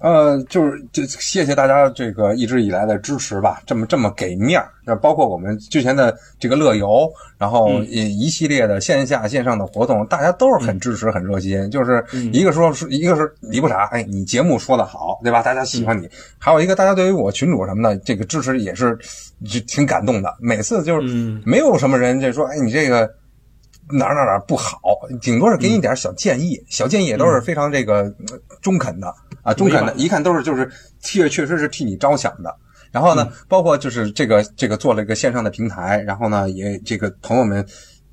[0.03, 11.71] 呃，就是就谢谢大家这个一直以来的支持吧，这么这么给面儿，那包括我们之前的这个乐游，然后一一系列的线下线上的活动，大家都是很支持、很热心。
[11.71, 15.41] 就是一个说是一个是你不傻，哎，你节目说的好，对吧？
[15.41, 16.09] 大家喜欢你。
[16.37, 18.99] 还有一个，大家对于我群主什么的这个支持也是
[19.45, 20.35] 就挺感动的。
[20.37, 21.07] 每次就是
[21.45, 23.09] 没有什么人就说，哎，你这个。
[23.89, 24.79] 哪儿哪儿哪儿不好，
[25.21, 28.11] 顶多是给你点小建议，小建议也都是非常这个
[28.61, 30.69] 中肯的啊，中肯的，一看都是就是
[31.01, 32.55] 确确实是替你着想的。
[32.91, 37.65] 然后呢，包括就是这个这个做了一个线上的平台，然后呢也这个朋友们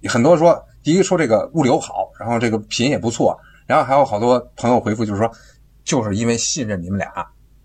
[0.09, 5.31] 很多说，第一说这个物流好，然后这个品也不错，然后还有好多朋友回复就是说，
[5.85, 7.13] 就是因为信任你们俩，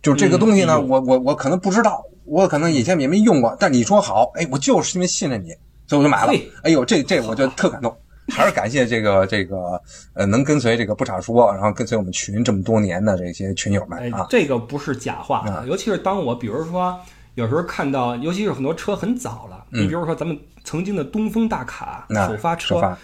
[0.01, 5.53] 就是这个东西呢，我我我可能不知道，我可能以前也没用过，但你说好，哎，我就是因为信任你。
[5.87, 6.33] 所以我就买了，
[6.63, 7.95] 哎呦，这这我就特感动，
[8.29, 9.81] 还是感谢这个 这个
[10.13, 16.99] 呃，能跟随这个不傻说，然后跟随我们群这么多年的这些群友们啊，这个不是假话啊，尤其是当我比如说
[17.35, 22.97] 有时候看到，尤其是很多车很早了，你比如说咱们曾经的东风大卡首发车，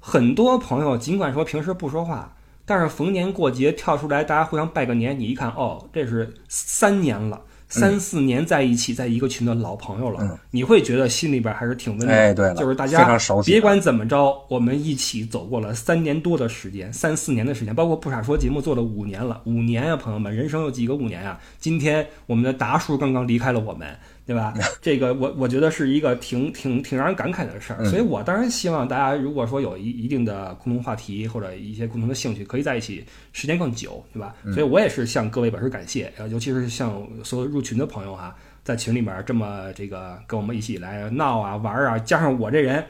[0.00, 7.40] 很多朋友尽管说平时不说话，但是逢年过节跳出来，大家互相拜个年，你一看哦，这是三年了。
[7.72, 12.18] 三四年在一起，在一个群的老朋友了，嗯你会觉得心里边还是挺温暖。
[12.18, 23.88] 哎对了就是大非家常熟悉别管怎么着，我们一起走过了三年多的时间，三四年的时间，包括不傻说节目做了五年了，五年呀、朋友们，人生有几个五年呀、今天我们的达叔刚刚离开了我们。
[24.24, 24.54] 对吧？
[24.80, 34.34] 这个我我觉得是一个挺挺挺让人感慨的事儿，所以我当然希望大家如果说有一一定的共同话题或者一些共同的兴趣，可以在一起时间更久，对吧？
[34.52, 42.84] 所以我也是向各位表示感谢，呃，尤其是向所有入群的朋友哈、在群里面这么这个跟我们一起来闹啊玩啊，加上我这人，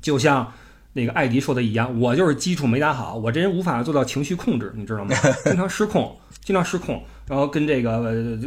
[0.00, 0.52] 就像
[0.92, 5.16] 那个艾迪说的一样，我就是基础没打好，我这人无法做到情绪控制，你知道吗？
[5.44, 8.38] 经常失控，经常失控，然后跟这个呃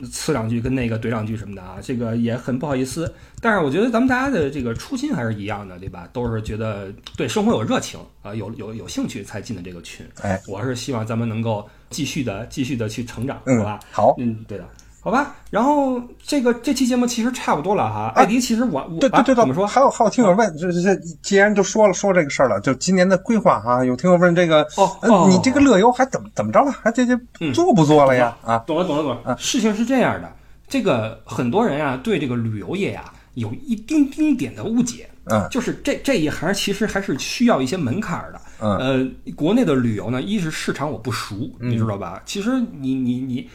[0.00, 3.12] 就呲两句，跟那个怼两句什么的啊，这个也很不好意思。
[3.40, 6.08] 但是我觉得咱们大家的这个初心还是一样的，对吧？
[6.12, 10.06] 都是觉得对生活有热情啊、有有有兴趣才进的这个群。
[10.20, 13.80] 哎，我是希望咱们能够继续的继续的去成长，嗯好吧？
[13.90, 14.64] 好，嗯，对的，
[15.04, 15.34] 好吧。
[15.50, 18.12] 然后这个这期节目其实差不多了哈。
[18.14, 19.66] 艾迪，其实我我对对对怎么说？
[19.66, 26.70] 还有还有听友问，这这既然都说了说这个事儿了，就今年的规划哈，有听友问这个，呃哦哦你这个乐游还怎么怎么着了？
[26.70, 28.34] 还这这嗯做不做了呀？
[28.44, 29.36] 啊，懂了，懂了，懂了。
[29.36, 30.32] 事情是这样的，
[30.68, 38.40] 这个很多人啊对这个旅游业呀、有一丁丁点的误解，嗯就是这这一行其实还是需要一些门槛儿的。
[38.60, 42.22] 嗯呃，国内的旅游呢，一是市场我不熟，你知道吧？
[42.24, 43.50] 其实你你你。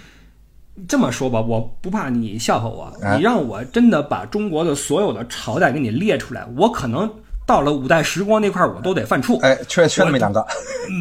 [0.88, 7.10] 这么说吧，我不怕你笑话我，哎你让我真的把中国的所有的朝代给你列出来，我可能
[7.46, 9.40] 到了五代十国那块儿，我都得犯怵。
[9.40, 10.46] 哎，缺缺那么一两个，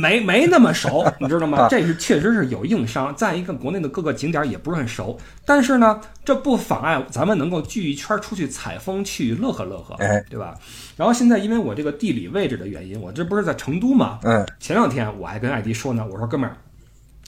[0.01, 1.69] 没没那么熟， 你知道吗啊？
[1.69, 3.13] 这是确实是有硬伤。
[3.17, 10.55] 再一个，国内的各个景点也不是很熟，但是呢，这不妨碍咱们能够聚一圈出去采风，去乐呵乐呵，哎对吧？
[10.97, 14.21] 然后现在因为我这个地理位置的原因，我这不是在成都嘛？
[14.23, 16.57] 嗯，前两天我还跟艾迪说呢，我说哥们儿，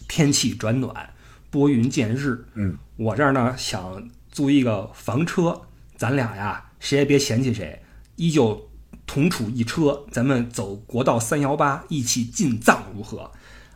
[0.06, 0.94] 天气转暖，
[1.50, 5.62] 拨云见日，嗯，我这儿呢想租一个房车，
[5.96, 7.82] 咱俩呀谁也别嫌弃谁，
[8.16, 8.68] 依旧
[9.06, 13.30] 同处一车，咱们走国道三幺八一起进藏如何？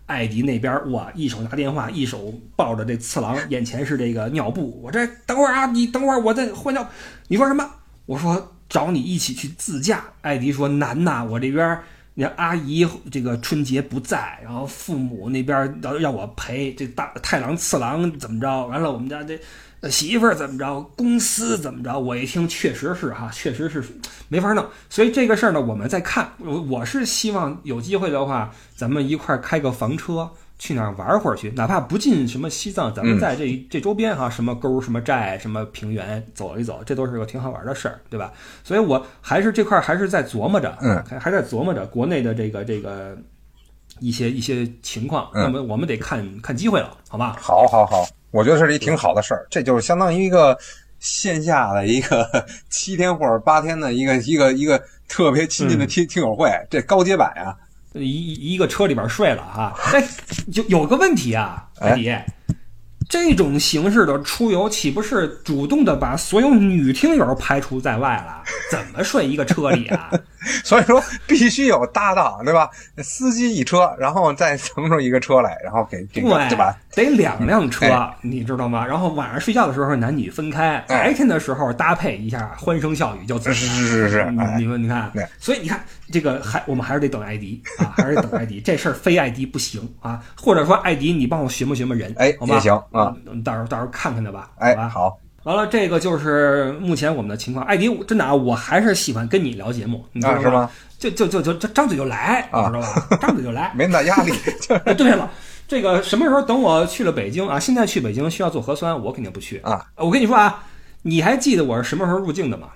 [0.07, 4.79] 艾迪那边哇，一手拿电话，一手抱着这次郎，眼前是这个尿布。
[4.83, 6.87] 我这等会儿啊，你等会儿，我再换尿。
[7.29, 7.67] 你说什么？
[8.05, 10.05] 我说找你一起去自驾。
[10.21, 11.81] 艾迪说难呐，我这边
[12.15, 18.67] 你阿姨这个春节不在，然后父母那边要要我陪，这大太郎次郎怎么着？
[18.67, 19.39] 完了我们家这
[19.89, 20.81] 媳妇儿怎么着？
[20.97, 21.99] 公司怎么着？
[21.99, 23.83] 我一听确实是哈，确实是
[24.29, 24.65] 没法弄。
[24.91, 26.31] 所以这个事儿呢，我们再看。
[26.39, 30.31] 我我是希望有机会的话，咱们一块儿开个房车。
[30.63, 38.33] 去哪儿玩会儿去，哪怕不进什么西藏，咱们在这、这周边哈，什么沟、什么寨、什么平原走一走，这都是个挺好玩的事儿，对吧？
[38.63, 43.19] 所以我还是这块儿还是在琢磨着，嗯，还还在琢磨着国内的这个这个
[43.99, 47.37] 一些一些情况，嗯那么我们得看看机会了，好吧？
[47.41, 50.57] 好，好，好，我觉得这是一挺好的事儿，这就是相当于一个
[51.01, 52.25] 线下的一个
[52.71, 57.53] 七天或者八天的一个一个一个特别亲近的听听友会，这高阶版呀，
[57.95, 60.03] 一一个车里边睡了啊，哎，
[60.55, 62.15] 有有个问题啊，哎艾迪，
[63.09, 68.43] 这种形式的出游岂不是主动的把所有女听友排除在外了？
[68.71, 70.11] 怎么睡一个车里啊？
[70.65, 72.71] 所以说必须有搭档，对吧？
[72.99, 76.77] 司机一车，然后再 腾出一个车来，然后给这个对对吧？？
[76.95, 78.87] 得两辆车，哎你知道吗？
[78.87, 83.55] 然后晚上睡觉的时候男女分开，哎白天的时候搭配一下，欢声笑语就走了。
[83.55, 84.25] 是是是是，
[84.59, 88.61] 你们你看对，所以你看这个还我们还是得等艾迪啊， 还是得等艾迪。
[88.61, 92.55] 这事儿非艾迪不行啊，或者说艾迪你帮我寻摸寻摸人，哎好吧？
[92.55, 94.89] 也行啊嗯，到时候到时候看看他吧，哎好吧？
[94.89, 97.65] 好，完了，这个就是目前我们的情况。
[97.67, 100.71] 艾迪，真的啊，我还是喜欢跟你聊节目，你知道吗？
[100.99, 103.17] 就就就就就张嘴就来，你啊知道吧？
[103.21, 103.73] 张嘴就来。
[103.75, 104.33] 没那压力，
[104.85, 105.29] 哎， 对了，
[105.67, 107.59] 这个什么时候等我去了北京啊？
[107.59, 109.87] 现在去北京需要做核酸，我肯定不去啊。
[109.97, 110.65] 我跟你说啊，
[111.03, 112.69] 你还记得我是什么时候入境的吗？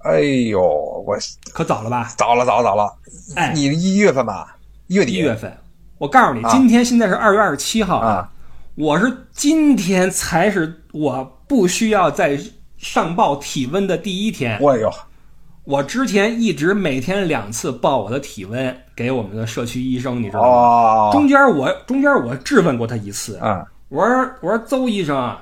[0.00, 1.16] 哎呦，我
[1.52, 2.12] 可早了吧？
[2.16, 2.94] 早了早了早了，
[3.34, 4.56] 哎，你一月份吧，
[4.86, 5.56] 一月底一月份。
[5.98, 8.30] 我告诉你，啊今天现在是二月二十七号啊，
[8.76, 12.38] 我是今天才是我不需要再
[12.76, 14.58] 上报体温的第一天。
[14.60, 14.92] 我呦，
[15.66, 20.48] 我之前一直每天两次报我的体温给我们的社区医生，你知道吗？
[20.48, 25.36] 哦，中间我中间我质问过他一次，啊，我说我说邹医生，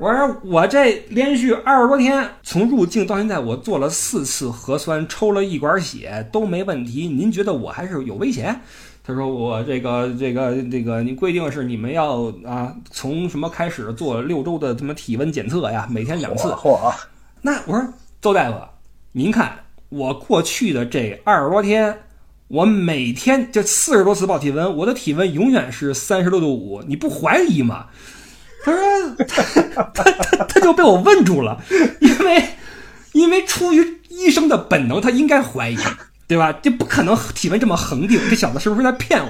[0.00, 8.60] 我说我这连续二十多天，从入境到现在，我做了四次核酸，抽了一管血都没问题，您觉得我还是有危险？
[9.04, 16.52] 他说我这个这个这个，你规定是你们要啊，从什么开始做六周的什么体温检测呀，每天两次。
[17.40, 17.88] 那我说
[18.20, 18.58] 邹大夫，
[19.12, 19.52] 您看
[19.90, 22.02] 我过去的这二十多天，
[22.46, 27.86] 我每天就四十多次报体温，我的体温永远是三十六度五，你不怀疑吗？
[28.64, 28.80] 他说
[29.26, 29.42] 他
[29.92, 31.60] 他他他就被我问住了，
[32.00, 32.44] 因为
[33.12, 35.76] 因为出于医生的本能，他应该怀疑，
[36.28, 36.52] 对吧？
[36.52, 39.28] 这不可能体温这么恒定，这小子是不是在骗我？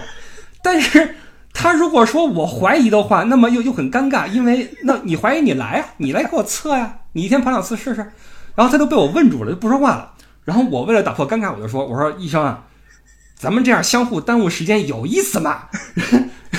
[0.63, 1.17] 但是
[1.55, 8.13] 他如果说我怀疑的话，那么又又很尴尬，因为那你怀疑你来啊，你来给我测呀，你一天跑两次试试。
[8.55, 10.13] 然后他都被我问住了，就不说话了。
[10.51, 12.67] 然后我为了打破尴尬，我就说：“我说医生啊，
[13.37, 15.69] 咱们这样相互耽误时间有意思吗？”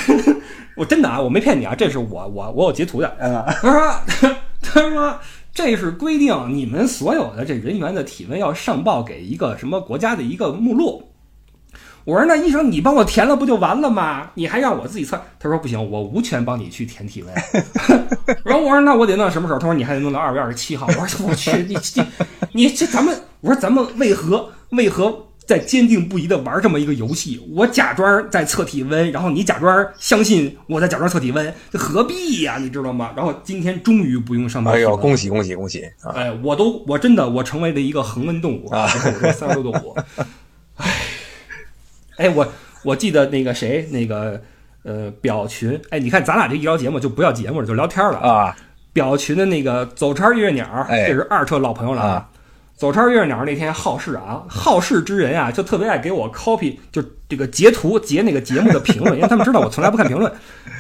[0.77, 3.13] 我真的啊，我没骗你啊，这是我我我有截图的。
[3.61, 3.93] 他说
[4.63, 5.19] 他说
[5.53, 11.10] 这是规定，你们所有的这人员的体温要上报给一个什么国家的一个目录。
[12.03, 14.31] 我说那医生你帮我填了不就完了吗？
[14.33, 15.21] 你还让我自己测？
[15.39, 17.33] 他说不行，我无权帮你去填体温。
[18.43, 19.59] 然后我说那我得弄到什么时候？
[19.59, 20.87] 他说你还得弄到二月二十七号。
[20.99, 22.05] 我说我去你你
[22.53, 27.39] 你这咱们我说咱们为何为何在坚定不移的玩这么一个游戏？
[27.53, 32.57] 我假装在测体温，然后你假装相信我在假装测体温，这何必呀？
[32.59, 33.11] 你知道吗？
[33.15, 34.73] 然后今天终于不用上班。
[34.73, 35.83] 哎呦，恭喜恭喜恭喜！
[36.15, 38.87] 哎，我都我真的我成为了一个恒温动物啊！
[38.87, 39.95] 三十六度五，
[40.77, 41.10] 哎。
[42.17, 42.47] 哎，我
[42.83, 44.41] 我记得那个谁，那个
[44.83, 48.55] 呃表群，哎，你看咱俩这一聊节目就不要节目了，就聊天了啊。
[48.93, 52.29] 表群的那个走叉月鸟，这是二车老朋友了啊。
[52.75, 60.31] 走叉月鸟那天好事啊，好事之人啊，就特别爱给我 copy，就这个截图截那个节目的评论，因为他们知道我从来不看评论。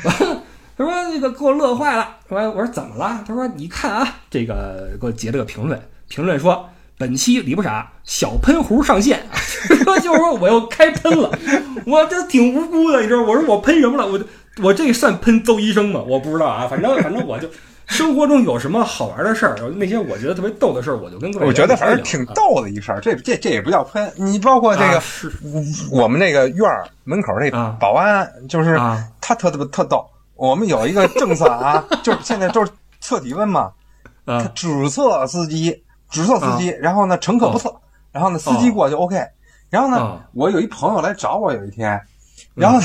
[0.03, 3.23] 他说那个给我乐坏了，我我说怎么了？
[3.25, 5.79] 他说你看啊，这个给我截了个评论，
[6.09, 6.67] 评论说。
[7.01, 9.19] 本期李不傻小喷壶上线，
[9.67, 11.31] 就是说我要开喷了，
[11.85, 13.23] 我这挺无辜的，你知道？
[13.23, 14.07] 我说我喷什么了？
[14.07, 14.19] 我
[14.61, 15.99] 我这算喷邹医生吗？
[16.07, 17.49] 我不知道啊，反正反正我就
[17.87, 21.47] 生活中有什么好玩的事儿，那些我觉得特别逗的事儿，我就跟各位。
[21.47, 24.11] 我觉得反正挺逗的一事儿，这这这也不叫喷。
[24.15, 25.01] 你包括这个，
[25.91, 27.49] 我们那个院儿门口那
[27.79, 28.77] 保安，就是
[29.19, 30.05] 他特特特逗。
[30.35, 33.71] 我们有一个政策啊， 就是现在就是测体温嘛，
[34.25, 35.83] 他只测司机。
[36.11, 37.73] 只测司机，然后呢，乘客不测，
[38.11, 39.19] 然后呢，司机过就 OK。
[39.69, 39.97] 然后呢，
[40.33, 41.99] 我有一朋友来找我有一天，
[42.53, 42.79] 然后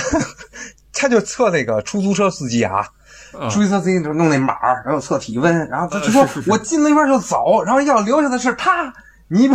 [0.92, 2.86] 他就测那个出租车司机啊，
[3.50, 8.92] 出租车司机就弄那码儿，然后测体温，然后他就说我进了一半就走，然后要留下的是他，
[9.28, 9.54] 你 你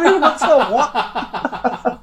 [0.00, 0.82] 为什么测我？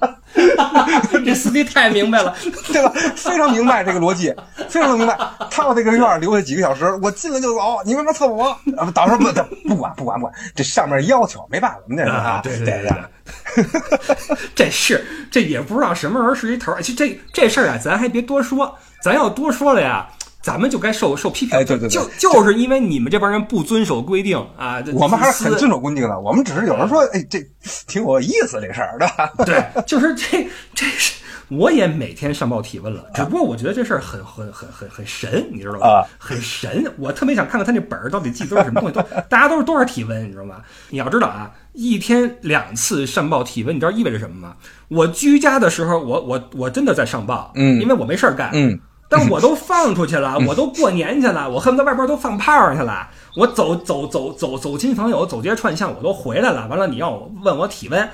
[1.25, 2.35] 这司机太明白了，
[2.67, 2.91] 对吧？
[3.15, 4.33] 非常明白这个逻辑，
[4.69, 5.17] 非常明白。
[5.49, 7.79] 他往这个院留下几个小时，我进来就走。
[7.85, 8.57] 你为什么蹭我？
[8.93, 9.25] 导师不
[9.67, 12.41] 不管不管不管，这上面要求没办法，我们得是啊。
[12.43, 13.65] 对对对，
[14.55, 16.75] 这是这也不知道什么时候是一头。
[16.81, 20.07] 其实这这事儿啊，咱还别多说，咱要多说了呀。
[20.41, 24.81] 咱们就该受受批评，哎，对对，就就是因为你们这帮人不遵守规定啊！
[24.93, 27.39] 我们还是很遵守规定的，我们只是有人说，哎，这
[27.87, 29.07] 挺有意思这事儿的。
[29.45, 36.07] 对，就是这这是，我也每天上报体温了，只不过我觉得这事儿很很很很很神，你知道吧？
[36.17, 40.61] 很神，我特别想看看他那本儿到底记都是什么东西，都大家都是多少体温，你知道吗？
[40.89, 44.55] 你要知道啊，一天两次上报体温，你知道意味着什么吗？
[44.87, 48.79] 我居家的时候，我我我真的在上报，嗯，因为我没事儿干，嗯。
[49.09, 53.09] 但我都 放出去了，我都过年去了，我恨不得外边都放炮去了。
[53.35, 56.67] 我走走走走走亲访友，走街串巷，我都回来了。
[56.67, 58.07] 完了，你要问我体温，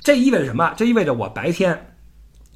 [0.00, 0.72] 这意味着什么？
[0.76, 1.94] 这意味着我白天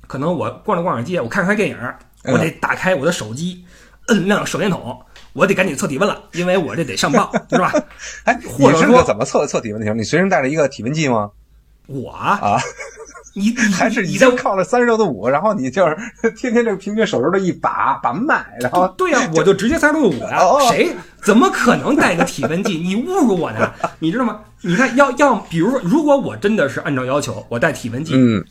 [0.06, 1.78] 可能我逛着逛着街，我看看电影，
[2.24, 3.64] 我得打开我的手机，
[4.08, 5.00] 摁亮手电筒，
[5.32, 7.72] 我得赶紧测体温了，因为我这得上报，是吧？
[8.24, 11.30] 哎，或者说怎么测测体温的时候，你随身带着一个体温计吗？
[11.86, 12.58] 我啊。
[13.38, 15.94] 你还是你在靠着三十六度五，然后你就是
[16.34, 20.40] 天天这个平均手指头一把把脉，然后对呀，我就直接三十六度五呀。
[20.70, 22.78] 谁怎么可能带个体温计？
[22.78, 23.70] 你侮辱我呢？
[24.00, 24.40] 你知道吗？
[24.62, 28.42] 你看要要，比如说，如果我真的是按照要求，我带体温计，嗯，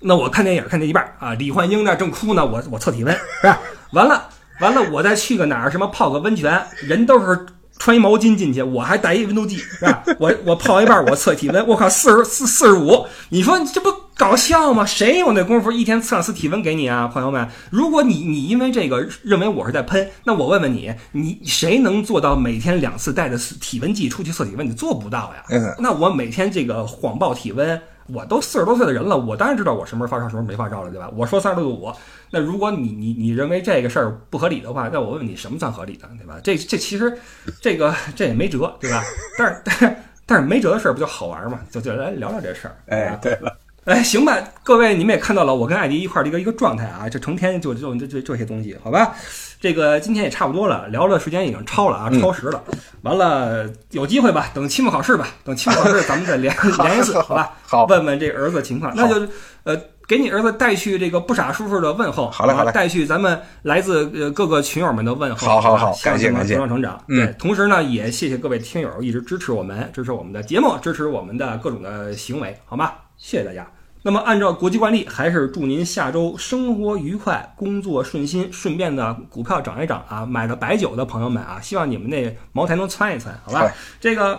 [0.00, 3.58] 那我看电影看见一半啊，李焕英那正哭呢，我我测体温是吧？
[3.92, 4.28] 完了
[4.60, 7.46] 完了，我再去个哪儿什么泡个温泉，人都是。
[7.80, 10.02] 穿一毛巾进去，我还带一温度计，是吧？
[10.18, 13.88] 我我泡一半，我测体温，我靠，四十四四十五，你说这不
[14.18, 14.84] 搞笑吗？
[14.84, 17.48] 谁有那功夫一天测两次体温给你啊，朋友们？
[17.70, 24.66] 如果你你因为这个认为我是在喷，那我问问你，你谁能做到每天两次带着体温计出去测体温？
[24.68, 25.76] 你做不到呀。
[25.78, 27.80] 那我每天这个谎报体温。
[28.10, 31.10] 我都四十多岁的人了，我当然知道我什么时候发烧，什么时候没发烧了，对吧？
[31.14, 31.92] 我说三十六度五，
[32.30, 36.40] 那如果你你你认为这个事儿不合理的话，那我问问你，什么算合理的，对吧？
[36.42, 37.18] 这这其实
[37.60, 39.04] 这个这也没辙，对吧？
[39.36, 41.60] 但是但是但是没辙的事儿不就好玩嘛？
[41.70, 42.76] 就就来聊聊这事儿。
[42.86, 43.54] 哎，对了，
[43.88, 49.14] 哎，行吧，各位你们也看到了，我跟艾迪一块儿的一个一个状态啊，就成天就就就这这些东西，好吧？
[49.58, 52.62] 这个今天也差不多了，聊的时间已经超了啊，超时了。
[53.00, 56.54] 完了，有机会吧，等期末考试吧，等期末考试咱们再连
[56.84, 57.50] 连一次，好吧？
[57.62, 58.92] 好，问问这儿子情况。
[58.94, 59.26] 那就
[59.64, 59.74] 呃，
[60.06, 67.02] 给你儿子带去这个不傻叔叔的问候，好嘞好嘞带去咱们来自呃各个群友们的问候，好好好感谢感谢茁壮成长。
[67.08, 72.92] 嗯对，同时呢，也谢谢各位听友一直支持我们，支持我们的节目，支持我们的各种的行为，好吗？
[73.16, 73.66] 谢谢大家。
[74.02, 80.24] 那么，按照国际惯例，还是祝您下周生活愉快，工作顺心，顺便的，股票涨一涨啊！
[80.24, 83.60] 买了白酒的朋友们啊，希望你们那茅台能窜一窜，好吧？
[83.60, 83.70] 对
[84.00, 84.38] 这个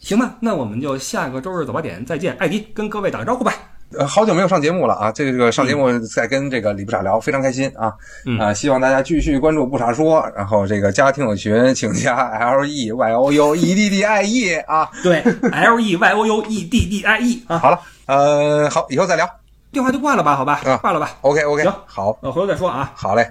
[0.00, 2.36] 行吧，那我们就下个周日早八点再见。
[2.38, 3.54] 艾迪跟各位打个招呼吧。
[3.98, 5.12] 呃，好久没有上节目了啊！
[5.12, 7.92] 这个上节目再跟这个李不傻聊，非常开心啊！
[8.24, 14.90] 嗯啊，希望大家继续关注不傻说，然后这个加听友群，请加 L E Y O U E D D I E 啊！
[15.02, 15.22] 对
[15.52, 19.28] ，L E Y O U E D D I E 啊，好了，呃，好，以后再聊。
[19.70, 21.16] 电话就挂了吧，好吧，啊挂了吧。
[21.22, 22.92] OK OK，行好，那，回头再说啊。
[22.94, 23.26] 好嘞，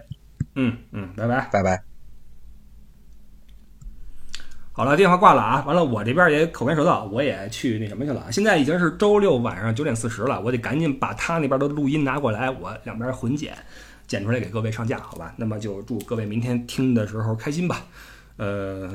[0.55, 1.47] 嗯嗯，拜拜。
[1.51, 1.83] 拜拜。
[4.73, 5.63] 好了，电话挂了啊！
[5.67, 8.31] 完了，我这边也口干舌燥，我也去那什么去了。
[8.31, 13.55] 现在已经是周六晚上九点四十了，我得赶紧把他那边的录音拿过来，我两边混剪，
[14.07, 15.33] 剪出来给各位上架，好吧？
[15.35, 17.81] 那么就祝各位明天听的时候开心吧。
[18.37, 18.89] 呃，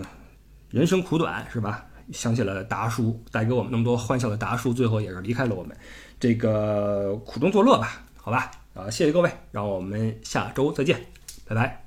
[0.70, 1.85] 人生苦短是吧？
[2.12, 5.77] 想起了达叔，带给我们那么多欢笑的达叔，最后也是离开了我们。
[6.19, 8.51] 这个苦中作乐吧，好吧？
[8.74, 11.01] 啊，谢谢各位，让我们下周再见，
[11.47, 11.85] 拜拜。